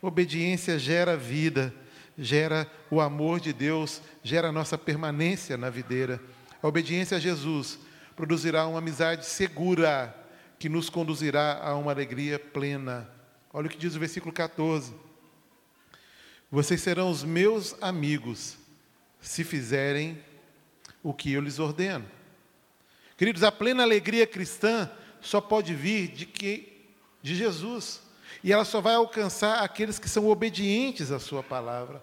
obediência 0.01 0.77
gera 0.77 1.17
vida 1.17 1.73
gera 2.17 2.69
o 2.89 2.99
amor 2.99 3.39
de 3.39 3.53
Deus, 3.53 4.01
gera 4.23 4.49
a 4.49 4.51
nossa 4.51 4.77
permanência 4.77 5.55
na 5.57 5.69
videira. 5.69 6.19
A 6.61 6.67
obediência 6.67 7.17
a 7.17 7.19
Jesus 7.19 7.77
produzirá 8.15 8.65
uma 8.65 8.79
amizade 8.79 9.25
segura 9.25 10.15
que 10.57 10.67
nos 10.67 10.89
conduzirá 10.89 11.59
a 11.61 11.75
uma 11.75 11.91
alegria 11.91 12.39
plena. 12.39 13.09
Olha 13.53 13.67
o 13.67 13.69
que 13.69 13.77
diz 13.77 13.95
o 13.95 13.99
versículo 13.99 14.33
14: 14.33 14.93
Vocês 16.49 16.81
serão 16.81 17.11
os 17.11 17.23
meus 17.23 17.75
amigos 17.81 18.57
se 19.21 19.43
fizerem 19.43 20.17
o 21.03 21.13
que 21.13 21.33
eu 21.33 21.41
lhes 21.41 21.59
ordeno. 21.59 22.05
Queridos, 23.15 23.43
a 23.43 23.51
plena 23.51 23.83
alegria 23.83 24.25
cristã 24.25 24.89
só 25.21 25.39
pode 25.39 25.73
vir 25.73 26.07
de 26.09 26.25
que 26.25 26.85
de 27.21 27.35
Jesus. 27.35 28.01
E 28.43 28.51
ela 28.51 28.65
só 28.65 28.81
vai 28.81 28.95
alcançar 28.95 29.63
aqueles 29.63 29.99
que 29.99 30.09
são 30.09 30.27
obedientes 30.27 31.11
à 31.11 31.19
sua 31.19 31.43
palavra. 31.43 32.01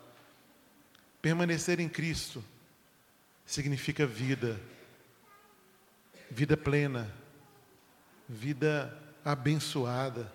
Permanecer 1.21 1.81
em 1.81 1.89
Cristo 1.89 2.45
significa 3.47 4.07
vida, 4.07 4.61
vida 6.31 6.57
plena, 6.57 7.11
vida 8.29 8.97
abençoada. 9.25 10.31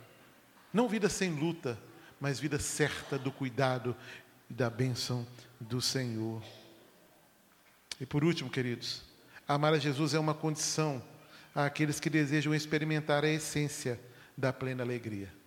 Não 0.74 0.88
vida 0.88 1.10
sem 1.10 1.32
luta, 1.32 1.78
mas 2.20 2.40
vida 2.40 2.60
certa 2.60 3.18
do 3.18 3.32
cuidado 3.32 3.96
e 4.50 4.54
da 4.54 4.70
bênção 4.70 5.26
do 5.60 5.82
Senhor. 5.82 6.44
E 8.00 8.06
por 8.06 8.24
último, 8.24 8.50
queridos, 8.50 9.04
amar 9.48 9.74
a 9.74 9.80
Jesus 9.80 10.14
é 10.14 10.20
uma 10.20 10.34
condição 10.34 11.04
àqueles 11.54 12.00
que 12.00 12.10
desejam 12.10 12.54
experimentar 12.54 13.24
a 13.24 13.30
essência 13.30 14.00
da 14.38 14.54
plena 14.54 14.84
alegria. 14.84 15.39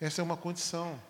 Essa 0.00 0.22
é 0.22 0.24
uma 0.24 0.36
condição. 0.36 1.00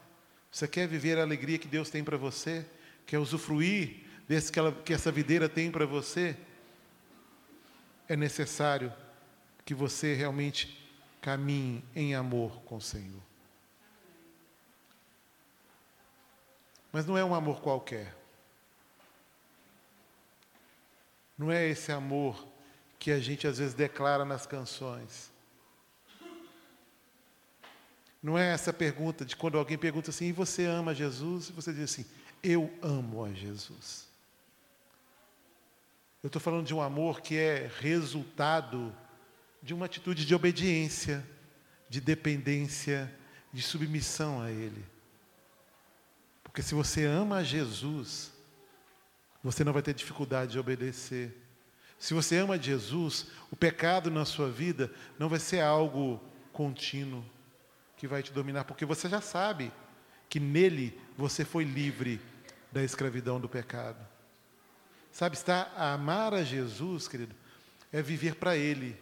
Você 0.50 0.66
quer 0.66 0.88
viver 0.88 1.18
a 1.18 1.22
alegria 1.22 1.58
que 1.58 1.68
Deus 1.68 1.90
tem 1.90 2.02
para 2.02 2.16
você? 2.16 2.66
quer 3.10 3.18
usufruir 3.18 4.06
desse 4.28 4.52
que, 4.52 4.58
ela, 4.60 4.70
que 4.70 4.92
essa 4.92 5.10
videira 5.10 5.48
tem 5.48 5.68
para 5.68 5.84
você, 5.84 6.36
é 8.08 8.14
necessário 8.14 8.92
que 9.64 9.74
você 9.74 10.14
realmente 10.14 10.88
caminhe 11.20 11.84
em 11.92 12.14
amor 12.14 12.62
com 12.62 12.76
o 12.76 12.80
Senhor. 12.80 13.20
Mas 16.92 17.04
não 17.04 17.18
é 17.18 17.24
um 17.24 17.34
amor 17.34 17.60
qualquer. 17.60 18.14
Não 21.36 21.50
é 21.50 21.66
esse 21.66 21.90
amor 21.90 22.46
que 22.96 23.10
a 23.10 23.18
gente 23.18 23.44
às 23.48 23.58
vezes 23.58 23.74
declara 23.74 24.24
nas 24.24 24.46
canções. 24.46 25.29
Não 28.22 28.36
é 28.36 28.52
essa 28.52 28.72
pergunta 28.72 29.24
de 29.24 29.34
quando 29.34 29.56
alguém 29.56 29.78
pergunta 29.78 30.10
assim, 30.10 30.26
e 30.26 30.32
você 30.32 30.66
ama 30.66 30.94
Jesus? 30.94 31.48
E 31.48 31.52
você 31.52 31.72
diz 31.72 31.84
assim, 31.84 32.04
eu 32.42 32.72
amo 32.82 33.24
a 33.24 33.32
Jesus. 33.32 34.08
Eu 36.22 36.26
estou 36.26 36.40
falando 36.40 36.66
de 36.66 36.74
um 36.74 36.82
amor 36.82 37.22
que 37.22 37.36
é 37.36 37.70
resultado 37.78 38.94
de 39.62 39.72
uma 39.72 39.86
atitude 39.86 40.26
de 40.26 40.34
obediência, 40.34 41.26
de 41.88 42.00
dependência, 42.00 43.10
de 43.52 43.62
submissão 43.62 44.42
a 44.42 44.50
Ele. 44.50 44.84
Porque 46.44 46.60
se 46.60 46.74
você 46.74 47.06
ama 47.06 47.36
a 47.36 47.42
Jesus, 47.42 48.32
você 49.42 49.64
não 49.64 49.72
vai 49.72 49.82
ter 49.82 49.94
dificuldade 49.94 50.52
de 50.52 50.58
obedecer. 50.58 51.34
Se 51.98 52.12
você 52.12 52.36
ama 52.36 52.58
Jesus, 52.58 53.28
o 53.50 53.56
pecado 53.56 54.10
na 54.10 54.24
sua 54.24 54.50
vida 54.50 54.92
não 55.18 55.28
vai 55.28 55.38
ser 55.38 55.60
algo 55.60 56.20
contínuo 56.52 57.24
que 58.00 58.06
vai 58.06 58.22
te 58.22 58.32
dominar, 58.32 58.64
porque 58.64 58.86
você 58.86 59.10
já 59.10 59.20
sabe 59.20 59.70
que 60.26 60.40
nele 60.40 60.98
você 61.18 61.44
foi 61.44 61.64
livre 61.64 62.18
da 62.72 62.82
escravidão 62.82 63.38
do 63.38 63.46
pecado. 63.46 63.98
Sabe, 65.12 65.36
estar 65.36 65.70
a 65.76 65.92
amar 65.92 66.32
a 66.32 66.42
Jesus, 66.42 67.06
querido, 67.06 67.34
é 67.92 68.00
viver 68.00 68.36
para 68.36 68.56
Ele. 68.56 68.98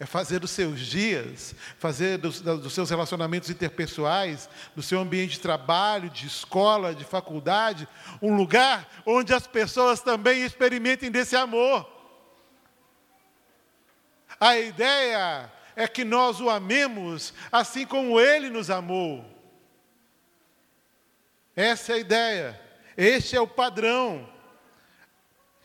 É 0.00 0.04
fazer 0.04 0.40
dos 0.40 0.50
seus 0.50 0.80
dias, 0.80 1.54
fazer 1.78 2.18
dos, 2.18 2.40
dos, 2.40 2.72
seus 2.72 2.90
relacionamentos 2.90 3.48
interpessoais, 3.48 4.48
do 4.74 4.82
seu 4.82 4.98
ambiente 4.98 5.34
de 5.34 5.40
trabalho, 5.40 6.10
de 6.10 6.26
escola, 6.26 6.96
de 6.96 7.04
faculdade, 7.04 7.86
um 8.20 8.34
lugar 8.34 9.04
onde 9.06 9.32
as 9.32 9.46
pessoas 9.46 10.00
também 10.00 10.42
experimentem 10.42 11.12
desse 11.12 11.36
amor. 11.36 11.88
A 14.40 14.58
ideia 14.58 15.48
é 15.76 15.88
que 15.88 16.04
nós 16.04 16.40
o 16.40 16.48
amemos 16.48 17.32
assim 17.50 17.86
como 17.86 18.20
ele 18.20 18.50
nos 18.50 18.70
amou. 18.70 19.24
Essa 21.56 21.92
é 21.92 21.94
a 21.96 21.98
ideia. 21.98 22.60
Este 22.96 23.36
é 23.36 23.40
o 23.40 23.46
padrão. 23.46 24.28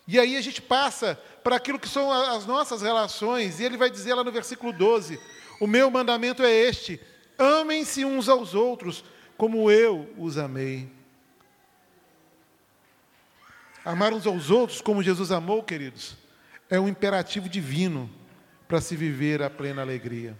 E 0.06 0.18
aí 0.18 0.36
a 0.36 0.40
gente 0.40 0.60
passa 0.60 1.20
para 1.42 1.56
aquilo 1.56 1.78
que 1.78 1.88
são 1.88 2.10
as 2.10 2.44
nossas 2.44 2.82
relações, 2.82 3.60
e 3.60 3.64
ele 3.64 3.76
vai 3.76 3.88
dizer 3.88 4.14
lá 4.14 4.24
no 4.24 4.32
versículo 4.32 4.72
12: 4.72 5.20
O 5.60 5.66
meu 5.66 5.90
mandamento 5.90 6.42
é 6.42 6.50
este: 6.50 7.00
amem-se 7.38 8.04
uns 8.04 8.28
aos 8.28 8.54
outros, 8.54 9.04
como 9.36 9.70
eu 9.70 10.12
os 10.18 10.36
amei. 10.36 10.90
Amar 13.84 14.12
uns 14.12 14.26
aos 14.26 14.50
outros 14.50 14.80
como 14.80 15.02
Jesus 15.02 15.32
amou, 15.32 15.62
queridos, 15.62 16.16
é 16.68 16.78
um 16.78 16.88
imperativo 16.88 17.48
divino 17.48 18.10
para 18.70 18.80
se 18.80 18.94
viver 18.94 19.42
a 19.42 19.50
plena 19.50 19.82
alegria. 19.82 20.38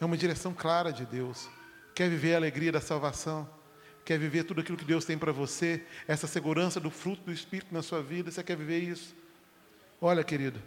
É 0.00 0.04
uma 0.04 0.16
direção 0.16 0.54
clara 0.54 0.92
de 0.92 1.04
Deus. 1.04 1.50
Quer 1.92 2.08
viver 2.08 2.34
a 2.34 2.36
alegria 2.36 2.70
da 2.70 2.80
salvação? 2.80 3.50
Quer 4.04 4.16
viver 4.16 4.44
tudo 4.44 4.60
aquilo 4.60 4.78
que 4.78 4.84
Deus 4.84 5.04
tem 5.04 5.18
para 5.18 5.32
você? 5.32 5.84
Essa 6.06 6.28
segurança 6.28 6.78
do 6.78 6.88
fruto 6.88 7.22
do 7.24 7.32
Espírito 7.32 7.74
na 7.74 7.82
sua 7.82 8.00
vida? 8.00 8.30
Você 8.30 8.44
quer 8.44 8.56
viver 8.56 8.78
isso? 8.78 9.12
Olha, 10.00 10.22
querido, 10.22 10.62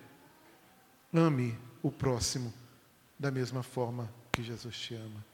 ame 1.14 1.58
o 1.82 1.90
próximo 1.90 2.54
da 3.18 3.32
mesma 3.32 3.64
forma 3.64 4.14
que 4.34 4.44
Jesus 4.44 4.78
te 4.78 4.94
ama. 4.94 5.26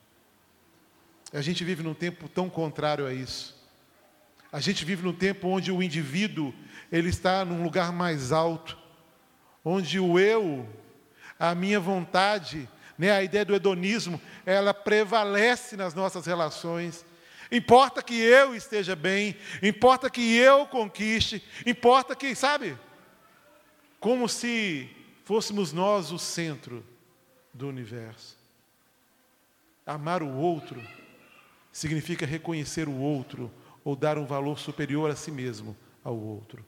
A 1.33 1.41
gente 1.41 1.63
vive 1.63 1.81
num 1.81 1.95
tempo 1.95 2.29
tão 2.29 2.51
contrário 2.51 3.07
a 3.07 3.11
isso. 3.11 3.59
A 4.51 4.59
gente 4.59 4.85
vive 4.85 5.01
num 5.01 5.13
tempo 5.13 5.47
onde 5.47 5.71
o 5.71 5.81
indivíduo 5.81 6.53
ele 6.91 7.09
está 7.09 7.43
num 7.43 7.63
lugar 7.63 7.91
mais 7.91 8.31
alto, 8.31 8.77
onde 9.69 9.99
o 9.99 10.17
eu, 10.17 10.65
a 11.37 11.53
minha 11.53 11.77
vontade, 11.77 12.69
né, 12.97 13.11
a 13.11 13.21
ideia 13.21 13.43
do 13.43 13.53
hedonismo, 13.53 14.19
ela 14.45 14.73
prevalece 14.73 15.75
nas 15.75 15.93
nossas 15.93 16.25
relações. 16.25 17.05
Importa 17.51 18.01
que 18.01 18.17
eu 18.17 18.55
esteja 18.55 18.95
bem, 18.95 19.35
importa 19.61 20.09
que 20.09 20.37
eu 20.37 20.65
conquiste, 20.67 21.43
importa 21.65 22.15
que, 22.15 22.33
sabe? 22.33 22.77
Como 23.99 24.29
se 24.29 24.89
fôssemos 25.25 25.73
nós 25.73 26.13
o 26.13 26.17
centro 26.17 26.81
do 27.53 27.67
universo. 27.67 28.37
Amar 29.85 30.23
o 30.23 30.33
outro 30.33 30.81
significa 31.73 32.25
reconhecer 32.25 32.87
o 32.87 32.97
outro 32.97 33.51
ou 33.83 33.97
dar 33.97 34.17
um 34.17 34.25
valor 34.25 34.59
superior 34.59 35.11
a 35.11 35.15
si 35.15 35.29
mesmo 35.29 35.75
ao 36.05 36.17
outro. 36.17 36.65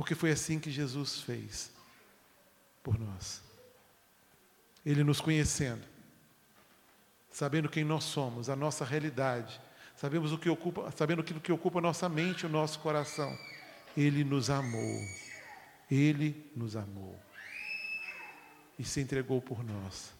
Porque 0.00 0.14
foi 0.14 0.30
assim 0.30 0.58
que 0.58 0.70
Jesus 0.70 1.20
fez 1.20 1.70
por 2.82 2.98
nós. 2.98 3.42
Ele 4.84 5.04
nos 5.04 5.20
conhecendo, 5.20 5.86
sabendo 7.30 7.68
quem 7.68 7.84
nós 7.84 8.04
somos, 8.04 8.48
a 8.48 8.56
nossa 8.56 8.82
realidade, 8.82 9.60
sabemos 9.94 10.32
o 10.32 10.38
que 10.38 10.48
ocupa, 10.48 10.90
sabendo 10.92 11.20
aquilo 11.20 11.38
que 11.38 11.52
ocupa 11.52 11.80
a 11.80 11.82
nossa 11.82 12.08
mente, 12.08 12.46
o 12.46 12.48
nosso 12.48 12.78
coração. 12.78 13.38
Ele 13.94 14.24
nos 14.24 14.48
amou. 14.48 15.06
Ele 15.90 16.50
nos 16.56 16.76
amou. 16.76 17.20
E 18.78 18.84
se 18.84 19.02
entregou 19.02 19.42
por 19.42 19.62
nós. 19.62 20.14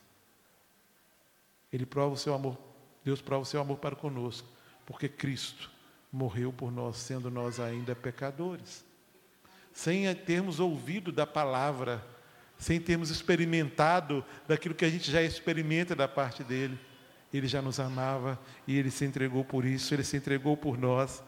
Ele 1.72 1.86
prova 1.86 2.12
o 2.12 2.18
seu 2.18 2.34
amor, 2.34 2.58
Deus 3.02 3.22
prova 3.22 3.44
o 3.44 3.46
seu 3.46 3.62
amor 3.62 3.78
para 3.78 3.96
conosco, 3.96 4.46
porque 4.84 5.08
Cristo 5.08 5.70
morreu 6.12 6.52
por 6.52 6.70
nós, 6.70 6.98
sendo 6.98 7.30
nós 7.30 7.58
ainda 7.58 7.96
pecadores. 7.96 8.89
Sem 9.72 10.12
termos 10.14 10.60
ouvido 10.60 11.10
da 11.12 11.26
palavra, 11.26 12.04
sem 12.58 12.78
termos 12.78 13.10
experimentado 13.10 14.24
daquilo 14.46 14.74
que 14.74 14.84
a 14.84 14.90
gente 14.90 15.10
já 15.10 15.22
experimenta 15.22 15.96
da 15.96 16.06
parte 16.06 16.44
dele. 16.44 16.78
Ele 17.32 17.46
já 17.46 17.62
nos 17.62 17.80
amava 17.80 18.38
e 18.66 18.76
ele 18.76 18.90
se 18.90 19.04
entregou 19.04 19.44
por 19.44 19.64
isso, 19.64 19.94
ele 19.94 20.04
se 20.04 20.16
entregou 20.16 20.56
por 20.56 20.76
nós. 20.76 21.22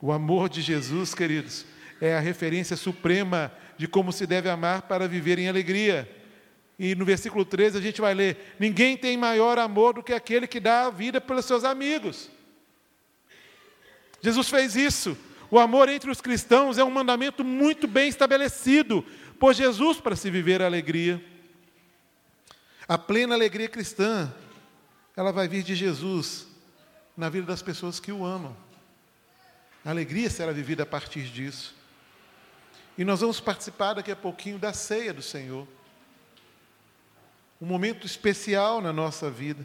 O 0.00 0.10
amor 0.10 0.48
de 0.48 0.60
Jesus, 0.60 1.14
queridos, 1.14 1.64
é 2.00 2.16
a 2.16 2.20
referência 2.20 2.76
suprema 2.76 3.52
de 3.76 3.86
como 3.86 4.12
se 4.12 4.26
deve 4.26 4.48
amar 4.48 4.82
para 4.82 5.06
viver 5.06 5.38
em 5.38 5.48
alegria. 5.48 6.10
E 6.78 6.94
no 6.94 7.04
versículo 7.04 7.44
13 7.44 7.78
a 7.78 7.80
gente 7.80 8.00
vai 8.00 8.14
ler: 8.14 8.56
Ninguém 8.58 8.96
tem 8.96 9.16
maior 9.16 9.58
amor 9.58 9.94
do 9.94 10.02
que 10.02 10.12
aquele 10.12 10.46
que 10.46 10.58
dá 10.58 10.86
a 10.86 10.90
vida 10.90 11.20
pelos 11.20 11.44
seus 11.44 11.64
amigos. 11.64 12.30
Jesus 14.20 14.48
fez 14.48 14.74
isso. 14.74 15.16
O 15.54 15.58
amor 15.60 15.88
entre 15.88 16.10
os 16.10 16.20
cristãos 16.20 16.78
é 16.78 16.82
um 16.82 16.90
mandamento 16.90 17.44
muito 17.44 17.86
bem 17.86 18.08
estabelecido 18.08 19.06
por 19.38 19.54
Jesus 19.54 20.00
para 20.00 20.16
se 20.16 20.28
viver 20.28 20.60
a 20.60 20.66
alegria. 20.66 21.24
A 22.88 22.98
plena 22.98 23.36
alegria 23.36 23.68
cristã, 23.68 24.34
ela 25.16 25.30
vai 25.30 25.46
vir 25.46 25.62
de 25.62 25.76
Jesus 25.76 26.48
na 27.16 27.28
vida 27.28 27.46
das 27.46 27.62
pessoas 27.62 28.00
que 28.00 28.10
o 28.10 28.24
amam. 28.24 28.56
A 29.84 29.90
alegria 29.90 30.28
será 30.28 30.50
vivida 30.50 30.82
a 30.82 30.86
partir 30.86 31.22
disso. 31.26 31.72
E 32.98 33.04
nós 33.04 33.20
vamos 33.20 33.38
participar 33.38 33.94
daqui 33.94 34.10
a 34.10 34.16
pouquinho 34.16 34.58
da 34.58 34.72
ceia 34.72 35.14
do 35.14 35.22
Senhor. 35.22 35.68
Um 37.60 37.66
momento 37.66 38.08
especial 38.08 38.80
na 38.80 38.92
nossa 38.92 39.30
vida. 39.30 39.64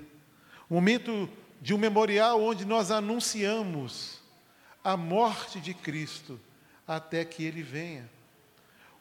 Um 0.69 0.75
momento 0.75 1.27
de 1.59 1.73
um 1.73 1.79
memorial 1.79 2.43
onde 2.43 2.63
nós 2.63 2.91
anunciamos 2.91 4.18
a 4.83 4.95
morte 4.95 5.59
de 5.59 5.73
Cristo 5.73 6.39
até 6.87 7.23
que 7.23 7.43
Ele 7.43 7.61
venha. 7.61 8.09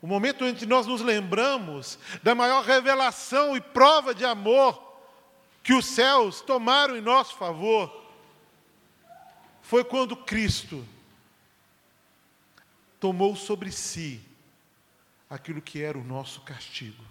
O 0.01 0.07
momento 0.07 0.45
em 0.45 0.55
que 0.55 0.67
nós 0.67 0.87
nos 0.87 1.01
lembramos 1.01 1.99
da 2.23 2.35
maior 2.35 2.65
revelação 2.65 3.57
e 3.57 3.61
prova 3.61 4.15
de 4.15 4.25
amor 4.25 4.87
que 5.63 5.75
os 5.75 5.87
céus 5.87 6.41
tomaram 6.41 6.97
em 6.97 7.01
nosso 7.01 7.37
favor, 7.37 8.07
foi 9.61 9.85
quando 9.85 10.17
Cristo 10.17 10.87
tomou 12.99 13.37
sobre 13.37 13.71
si 13.71 14.21
aquilo 15.29 15.61
que 15.61 15.83
era 15.83 15.99
o 15.99 16.05
nosso 16.05 16.41
castigo. 16.41 17.05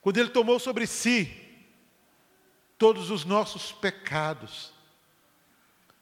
Quando 0.00 0.18
Ele 0.18 0.30
tomou 0.30 0.58
sobre 0.58 0.86
si 0.86 1.40
todos 2.76 3.10
os 3.10 3.24
nossos 3.24 3.70
pecados, 3.70 4.72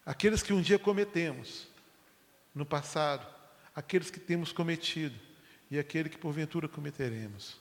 aqueles 0.05 0.43
que 0.43 0.53
um 0.53 0.61
dia 0.61 0.79
cometemos 0.79 1.69
no 2.55 2.65
passado, 2.65 3.27
aqueles 3.75 4.11
que 4.11 4.21
temos 4.21 4.53
cometido 4.53 5.19
e 5.71 5.79
aquele 5.79 6.09
que 6.09 6.19
porventura 6.19 6.69
cometeremos. 6.69 7.57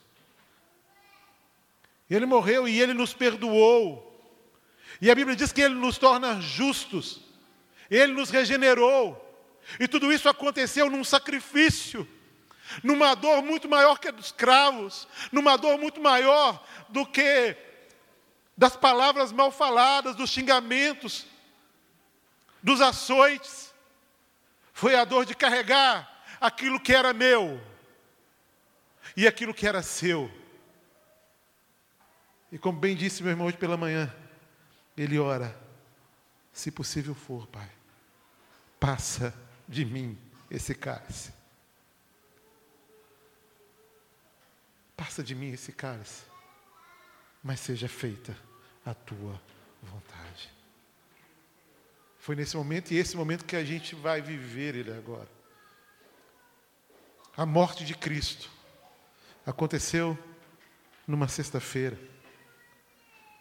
Ele 2.08 2.26
morreu 2.26 2.66
e 2.66 2.80
ele 2.80 2.92
nos 2.92 3.14
perdoou. 3.14 4.06
E 5.00 5.10
a 5.10 5.14
Bíblia 5.14 5.36
diz 5.36 5.52
que 5.52 5.60
ele 5.60 5.74
nos 5.74 5.96
torna 5.96 6.40
justos. 6.40 7.20
Ele 7.88 8.12
nos 8.12 8.30
regenerou. 8.30 9.26
E 9.78 9.86
tudo 9.86 10.12
isso 10.12 10.28
aconteceu 10.28 10.90
num 10.90 11.04
sacrifício, 11.04 12.08
numa 12.82 13.14
dor 13.14 13.42
muito 13.42 13.68
maior 13.68 13.98
que 13.98 14.08
a 14.08 14.10
dos 14.10 14.32
cravos, 14.32 15.06
numa 15.30 15.56
dor 15.56 15.78
muito 15.78 16.00
maior 16.00 16.64
do 16.88 17.06
que 17.06 17.56
das 18.56 18.76
palavras 18.76 19.32
mal 19.32 19.52
faladas, 19.52 20.16
dos 20.16 20.30
xingamentos, 20.30 21.26
dos 22.62 22.80
açoites. 22.80 23.72
Foi 24.72 24.94
a 24.94 25.04
dor 25.04 25.24
de 25.24 25.34
carregar 25.34 26.24
aquilo 26.40 26.80
que 26.80 26.94
era 26.94 27.12
meu 27.12 27.60
e 29.16 29.26
aquilo 29.26 29.54
que 29.54 29.66
era 29.66 29.82
seu. 29.82 30.30
E 32.50 32.58
como 32.58 32.78
bem 32.78 32.96
disse 32.96 33.22
meu 33.22 33.30
irmão 33.30 33.46
hoje 33.46 33.56
pela 33.56 33.76
manhã, 33.76 34.12
ele 34.96 35.18
ora, 35.18 35.56
se 36.52 36.70
possível 36.70 37.14
for, 37.14 37.46
Pai, 37.46 37.70
passa 38.78 39.34
de 39.68 39.84
mim 39.84 40.18
esse 40.50 40.74
cálice. 40.74 41.32
Passa 44.96 45.22
de 45.22 45.34
mim 45.34 45.52
esse 45.52 45.72
cálice, 45.72 46.24
mas 47.42 47.60
seja 47.60 47.88
feita 47.88 48.36
a 48.84 48.92
tua 48.92 49.40
vontade. 49.82 50.59
Foi 52.30 52.36
nesse 52.36 52.56
momento 52.56 52.92
e 52.92 52.96
esse 52.96 53.16
momento 53.16 53.44
que 53.44 53.56
a 53.56 53.64
gente 53.64 53.92
vai 53.96 54.22
viver 54.22 54.76
ele 54.76 54.92
agora. 54.92 55.26
A 57.36 57.44
morte 57.44 57.84
de 57.84 57.92
Cristo 57.92 58.48
aconteceu 59.44 60.16
numa 61.08 61.26
sexta-feira. 61.26 61.98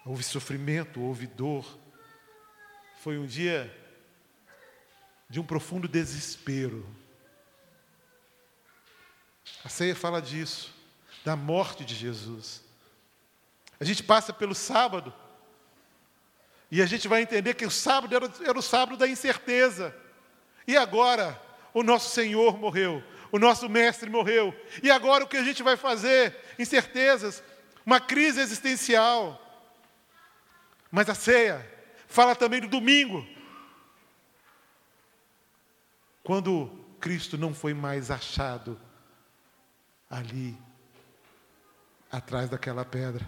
Houve 0.04 0.24
sofrimento, 0.24 1.00
houve 1.02 1.28
dor. 1.28 1.78
Foi 3.00 3.20
um 3.20 3.28
dia 3.28 3.72
de 5.30 5.40
um 5.40 5.46
profundo 5.46 5.88
desespero. 5.88 6.84
A 9.64 9.70
ceia 9.70 9.96
fala 9.96 10.20
disso, 10.20 10.74
da 11.24 11.36
morte 11.36 11.86
de 11.86 11.94
Jesus. 11.94 12.64
A 13.80 13.86
gente 13.86 14.02
passa 14.02 14.34
pelo 14.34 14.56
sábado 14.56 15.14
e 16.72 16.82
a 16.82 16.86
gente 16.86 17.08
vai 17.08 17.22
entender 17.22 17.56
que 17.56 17.66
o 17.66 17.72
sábado 17.72 18.16
era, 18.16 18.32
era 18.46 18.58
o 18.58 18.62
sábado 18.62 18.98
da 18.98 19.08
incerteza. 19.08 19.96
E 20.68 20.78
agora, 20.78 21.40
o 21.74 21.82
nosso 21.82 22.12
Senhor 22.12 22.58
morreu, 22.58 23.04
o 23.32 23.40
nosso 23.40 23.68
Mestre 23.68 24.10
morreu. 24.10 24.54
E 24.84 24.92
agora 24.92 25.24
o 25.24 25.28
que 25.28 25.38
a 25.38 25.44
gente 25.44 25.64
vai 25.64 25.76
fazer? 25.76 26.36
Incertezas, 26.60 27.44
uma 27.86 28.00
crise 28.00 28.40
existencial. 28.40 29.42
Mas 30.92 31.10
a 31.10 31.16
ceia 31.16 31.68
fala 32.08 32.36
também 32.36 32.62
do 32.62 32.68
domingo, 32.68 33.26
quando 36.24 36.68
Cristo 37.00 37.38
não 37.38 37.54
foi 37.54 37.74
mais 37.74 38.12
achado 38.12 38.80
ali, 40.10 40.58
atrás 42.12 42.50
daquela 42.50 42.84
pedra, 42.84 43.28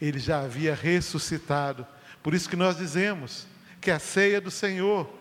ele 0.00 0.18
já 0.18 0.40
havia 0.40 0.74
ressuscitado. 0.74 1.86
Por 2.22 2.34
isso 2.34 2.48
que 2.48 2.56
nós 2.56 2.76
dizemos 2.76 3.46
que 3.80 3.90
a 3.90 3.98
ceia 3.98 4.40
do 4.40 4.50
Senhor, 4.50 5.12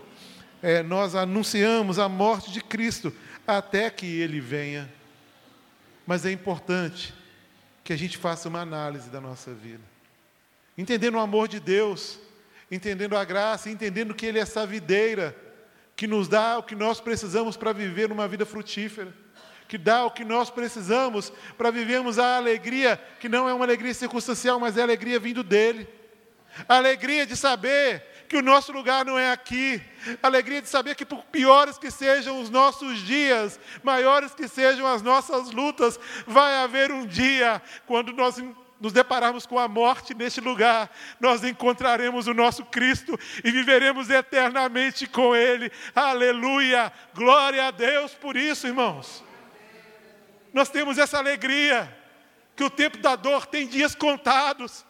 é, 0.62 0.84
nós 0.84 1.16
anunciamos 1.16 1.98
a 1.98 2.08
morte 2.08 2.52
de 2.52 2.62
Cristo 2.62 3.12
até 3.48 3.90
que 3.90 4.06
ele 4.06 4.40
venha. 4.40 4.92
Mas 6.06 6.26
é 6.26 6.32
importante 6.32 7.14
que 7.84 7.92
a 7.92 7.98
gente 7.98 8.18
faça 8.18 8.48
uma 8.48 8.62
análise 8.62 9.10
da 9.10 9.20
nossa 9.20 9.54
vida, 9.54 9.84
entendendo 10.78 11.16
o 11.16 11.20
amor 11.20 11.48
de 11.48 11.60
Deus, 11.60 12.20
entendendo 12.70 13.18
a 13.18 13.26
graça, 13.26 13.70
entendendo 13.70 14.14
que 14.14 14.26
Ele 14.26 14.40
é 14.40 14.42
essa 14.44 14.66
videira 14.66 15.36
que 15.96 16.08
nos 16.08 16.28
dá 16.28 16.58
o 16.58 16.64
que 16.64 16.74
nós 16.74 17.02
precisamos 17.02 17.58
para 17.58 17.74
viver 17.74 18.12
uma 18.12 18.28
vida 18.28 18.46
frutífera, 18.46 19.14
que 19.68 19.78
dá 19.78 20.06
o 20.06 20.12
que 20.12 20.24
nós 20.24 20.50
precisamos 20.50 21.32
para 21.58 21.70
vivermos 21.70 22.18
a 22.18 22.38
alegria, 22.38 23.00
que 23.20 23.30
não 23.30 23.48
é 23.48 23.54
uma 23.54 23.66
alegria 23.66 23.94
circunstancial, 23.94 24.60
mas 24.60 24.78
é 24.78 24.82
a 24.82 24.84
alegria 24.84 25.20
vindo 25.20 25.44
dele. 25.44 25.88
A 26.68 26.76
alegria 26.76 27.26
de 27.26 27.36
saber 27.36 28.26
que 28.28 28.38
o 28.38 28.42
nosso 28.42 28.72
lugar 28.72 29.06
não 29.06 29.20
é 29.20 29.32
aqui. 29.32 29.82
A 30.24 30.28
alegria 30.28 30.62
de 30.62 30.70
saber 30.70 30.96
que, 30.96 31.06
por 31.06 31.24
piores 31.26 31.78
que 31.78 31.92
sejam 31.92 32.40
os 32.40 32.50
nossos 32.50 33.00
dias, 33.00 33.60
maiores 33.84 34.34
que 34.34 34.48
sejam 34.48 34.88
as 34.88 35.02
nossas 35.02 35.52
lutas, 35.52 36.00
vai 36.26 36.56
haver 36.56 36.92
um 36.92 37.06
dia 37.06 37.62
quando 37.86 38.14
nós 38.14 38.42
nos 38.80 38.94
depararmos 38.94 39.46
com 39.46 39.60
a 39.60 39.68
morte 39.68 40.16
neste 40.16 40.42
lugar, 40.42 40.90
nós 41.20 41.44
encontraremos 41.44 42.26
o 42.26 42.34
nosso 42.34 42.66
Cristo 42.66 43.18
e 43.44 43.52
viveremos 43.52 44.10
eternamente 44.10 45.06
com 45.06 45.36
Ele. 45.36 45.72
Aleluia! 45.94 46.92
Glória 47.14 47.68
a 47.68 47.72
Deus 47.72 48.14
por 48.16 48.36
isso, 48.36 48.66
irmãos. 48.66 49.24
Nós 50.52 50.70
temos 50.70 50.98
essa 50.98 51.20
alegria, 51.20 51.96
que 52.56 52.64
o 52.64 52.70
tempo 52.70 52.98
da 52.98 53.16
dor 53.16 53.46
tem 53.46 53.68
dias 53.68 53.94
contados, 53.94 54.86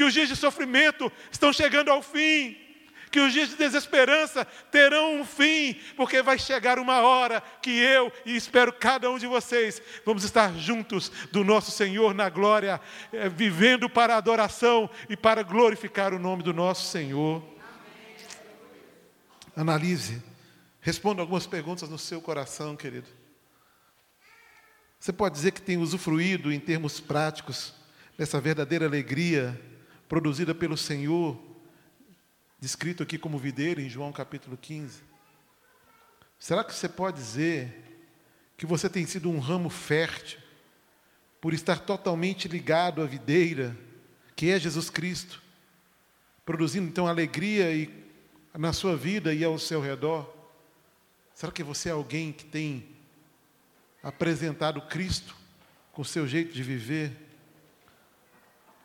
que 0.00 0.04
os 0.04 0.14
dias 0.14 0.30
de 0.30 0.36
sofrimento 0.36 1.12
estão 1.30 1.52
chegando 1.52 1.90
ao 1.90 2.00
fim, 2.00 2.56
que 3.10 3.20
os 3.20 3.34
dias 3.34 3.50
de 3.50 3.56
desesperança 3.56 4.46
terão 4.70 5.20
um 5.20 5.26
fim, 5.26 5.78
porque 5.94 6.22
vai 6.22 6.38
chegar 6.38 6.78
uma 6.78 7.02
hora 7.02 7.42
que 7.60 7.68
eu 7.68 8.10
e 8.24 8.34
espero 8.34 8.72
cada 8.72 9.10
um 9.10 9.18
de 9.18 9.26
vocês 9.26 9.82
vamos 10.06 10.24
estar 10.24 10.54
juntos 10.54 11.12
do 11.30 11.44
nosso 11.44 11.70
Senhor 11.70 12.14
na 12.14 12.30
glória, 12.30 12.80
eh, 13.12 13.28
vivendo 13.28 13.90
para 13.90 14.16
adoração 14.16 14.88
e 15.06 15.18
para 15.18 15.42
glorificar 15.42 16.14
o 16.14 16.18
nome 16.18 16.42
do 16.42 16.54
nosso 16.54 16.90
Senhor. 16.90 17.44
Analise, 19.54 20.22
responda 20.80 21.20
algumas 21.20 21.46
perguntas 21.46 21.90
no 21.90 21.98
seu 21.98 22.22
coração, 22.22 22.74
querido. 22.74 23.08
Você 24.98 25.12
pode 25.12 25.34
dizer 25.34 25.50
que 25.50 25.60
tem 25.60 25.76
usufruído 25.76 26.50
em 26.50 26.58
termos 26.58 27.00
práticos 27.00 27.74
dessa 28.16 28.40
verdadeira 28.40 28.86
alegria 28.86 29.60
produzida 30.10 30.52
pelo 30.52 30.76
Senhor 30.76 31.40
descrito 32.58 33.00
aqui 33.00 33.16
como 33.16 33.38
videira 33.38 33.80
em 33.80 33.88
João 33.88 34.10
capítulo 34.10 34.56
15. 34.56 35.00
Será 36.36 36.64
que 36.64 36.74
você 36.74 36.88
pode 36.88 37.16
dizer 37.16 38.02
que 38.56 38.66
você 38.66 38.90
tem 38.90 39.06
sido 39.06 39.30
um 39.30 39.38
ramo 39.38 39.70
fértil 39.70 40.40
por 41.40 41.54
estar 41.54 41.78
totalmente 41.78 42.48
ligado 42.48 43.00
à 43.00 43.06
videira, 43.06 43.78
que 44.34 44.50
é 44.50 44.58
Jesus 44.58 44.90
Cristo, 44.90 45.40
produzindo 46.44 46.88
então 46.88 47.06
alegria 47.06 47.72
e, 47.72 47.88
na 48.58 48.72
sua 48.72 48.96
vida 48.96 49.32
e 49.32 49.44
ao 49.44 49.60
seu 49.60 49.80
redor? 49.80 50.28
Será 51.36 51.52
que 51.52 51.62
você 51.62 51.88
é 51.88 51.92
alguém 51.92 52.32
que 52.32 52.46
tem 52.46 52.84
apresentado 54.02 54.82
Cristo 54.88 55.36
com 55.92 56.02
o 56.02 56.04
seu 56.04 56.26
jeito 56.26 56.52
de 56.52 56.64
viver? 56.64 57.29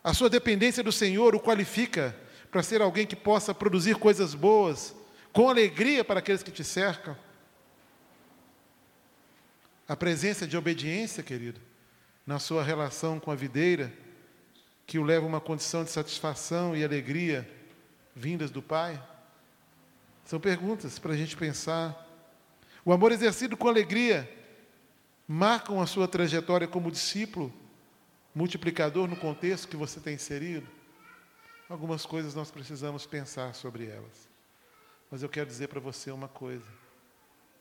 A 0.06 0.14
sua 0.14 0.30
dependência 0.30 0.84
do 0.84 0.92
Senhor 0.92 1.34
o 1.34 1.40
qualifica 1.40 2.16
para 2.52 2.62
ser 2.62 2.80
alguém 2.80 3.08
que 3.08 3.16
possa 3.16 3.56
produzir 3.56 3.96
coisas 3.96 4.36
boas, 4.36 4.94
com 5.34 5.50
alegria 5.50 6.06
para 6.06 6.20
aqueles 6.20 6.44
que 6.44 6.52
te 6.52 6.64
cercam. 6.64 7.18
A 9.88 9.96
presença 9.96 10.46
de 10.46 10.56
obediência, 10.56 11.24
querido, 11.24 11.60
na 12.24 12.38
sua 12.38 12.62
relação 12.62 13.20
com 13.20 13.32
a 13.32 13.36
videira, 13.36 13.92
que 14.86 15.00
o 15.00 15.04
leva 15.04 15.26
a 15.26 15.28
uma 15.28 15.42
condição 15.42 15.84
de 15.84 15.90
satisfação 15.90 16.76
e 16.76 16.84
alegria 16.84 17.50
vindas 18.16 18.52
do 18.52 18.62
Pai? 18.62 19.02
São 20.24 20.40
perguntas 20.40 21.00
para 21.00 21.14
a 21.14 21.18
gente 21.18 21.36
pensar. 21.36 22.08
O 22.86 22.94
amor 22.94 23.12
exercido 23.12 23.58
com 23.58 23.68
alegria 23.68 24.32
marcam 25.28 25.82
a 25.82 25.88
sua 25.88 26.08
trajetória 26.08 26.68
como 26.68 26.92
discípulo, 26.92 27.52
multiplicador 28.36 29.08
no 29.08 29.16
contexto 29.16 29.70
que 29.70 29.78
você 29.78 30.00
tem 30.02 30.16
inserido? 30.16 30.68
Algumas 31.70 32.06
coisas 32.06 32.36
nós 32.36 32.52
precisamos 32.52 33.06
pensar 33.06 33.56
sobre 33.56 33.88
elas. 33.88 34.30
Mas 35.10 35.24
eu 35.24 35.30
quero 35.30 35.48
dizer 35.48 35.70
para 35.70 35.80
você 35.80 36.12
uma 36.12 36.28
coisa: 36.28 36.68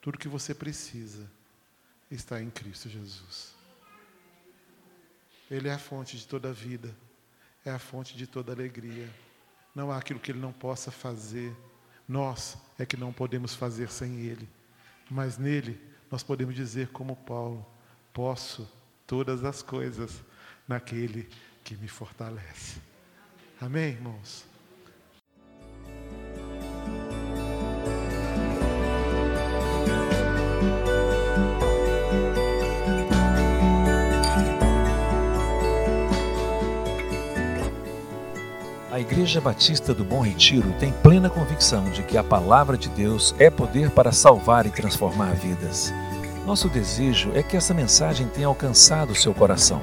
tudo 0.03 0.19
que 0.19 0.29
você 0.29 0.53
precisa 0.53 1.31
está 2.11 2.43
em 2.43 2.51
Cristo 2.51 2.89
Jesus. 2.89 3.55
Ele 5.51 5.69
é 5.69 5.73
a 5.73 5.79
fonte 5.79 6.17
de 6.17 6.27
toda 6.27 6.53
vida, 6.53 6.95
é 7.65 7.71
a 7.71 7.79
fonte 7.79 8.17
de 8.17 8.27
toda 8.27 8.53
alegria. 8.53 9.09
Não 9.75 9.91
há 9.91 9.99
aquilo 9.99 10.21
que 10.21 10.33
Ele 10.33 10.41
não 10.41 10.53
possa 10.53 10.91
fazer. 10.91 11.55
Nós 12.07 12.59
é 12.79 12.85
que 12.85 12.97
não 12.97 13.13
podemos 13.13 13.55
fazer 13.55 13.91
sem 13.91 14.21
Ele. 14.21 14.49
Mas 15.11 15.39
nele 15.39 15.81
nós 16.11 16.23
podemos 16.23 16.55
dizer, 16.55 16.89
como 16.89 17.17
Paulo: 17.17 17.65
posso 18.13 18.69
todas 19.07 19.45
as 19.45 19.63
coisas 19.63 20.23
naquele 20.69 21.29
que 21.63 21.77
me 21.77 21.89
fortalece. 21.89 22.79
Amém, 23.61 23.91
irmãos? 23.91 24.45
A 38.91 39.01
Igreja 39.01 39.41
Batista 39.41 39.93
do 39.93 40.05
Bom 40.05 40.21
Retiro 40.21 40.73
tem 40.79 40.93
plena 40.93 41.29
convicção 41.29 41.91
de 41.91 42.05
que 42.05 42.17
a 42.17 42.23
palavra 42.23 42.79
de 42.79 42.89
Deus 42.91 43.35
é 43.41 43.51
poder 43.51 43.91
para 43.91 44.13
salvar 44.13 44.67
e 44.67 44.71
transformar 44.71 45.35
vidas. 45.35 45.93
Nosso 46.47 46.69
desejo 46.69 47.33
é 47.35 47.43
que 47.43 47.57
essa 47.57 47.75
mensagem 47.75 48.29
tenha 48.29 48.47
alcançado 48.47 49.15
seu 49.15 49.35
coração 49.35 49.83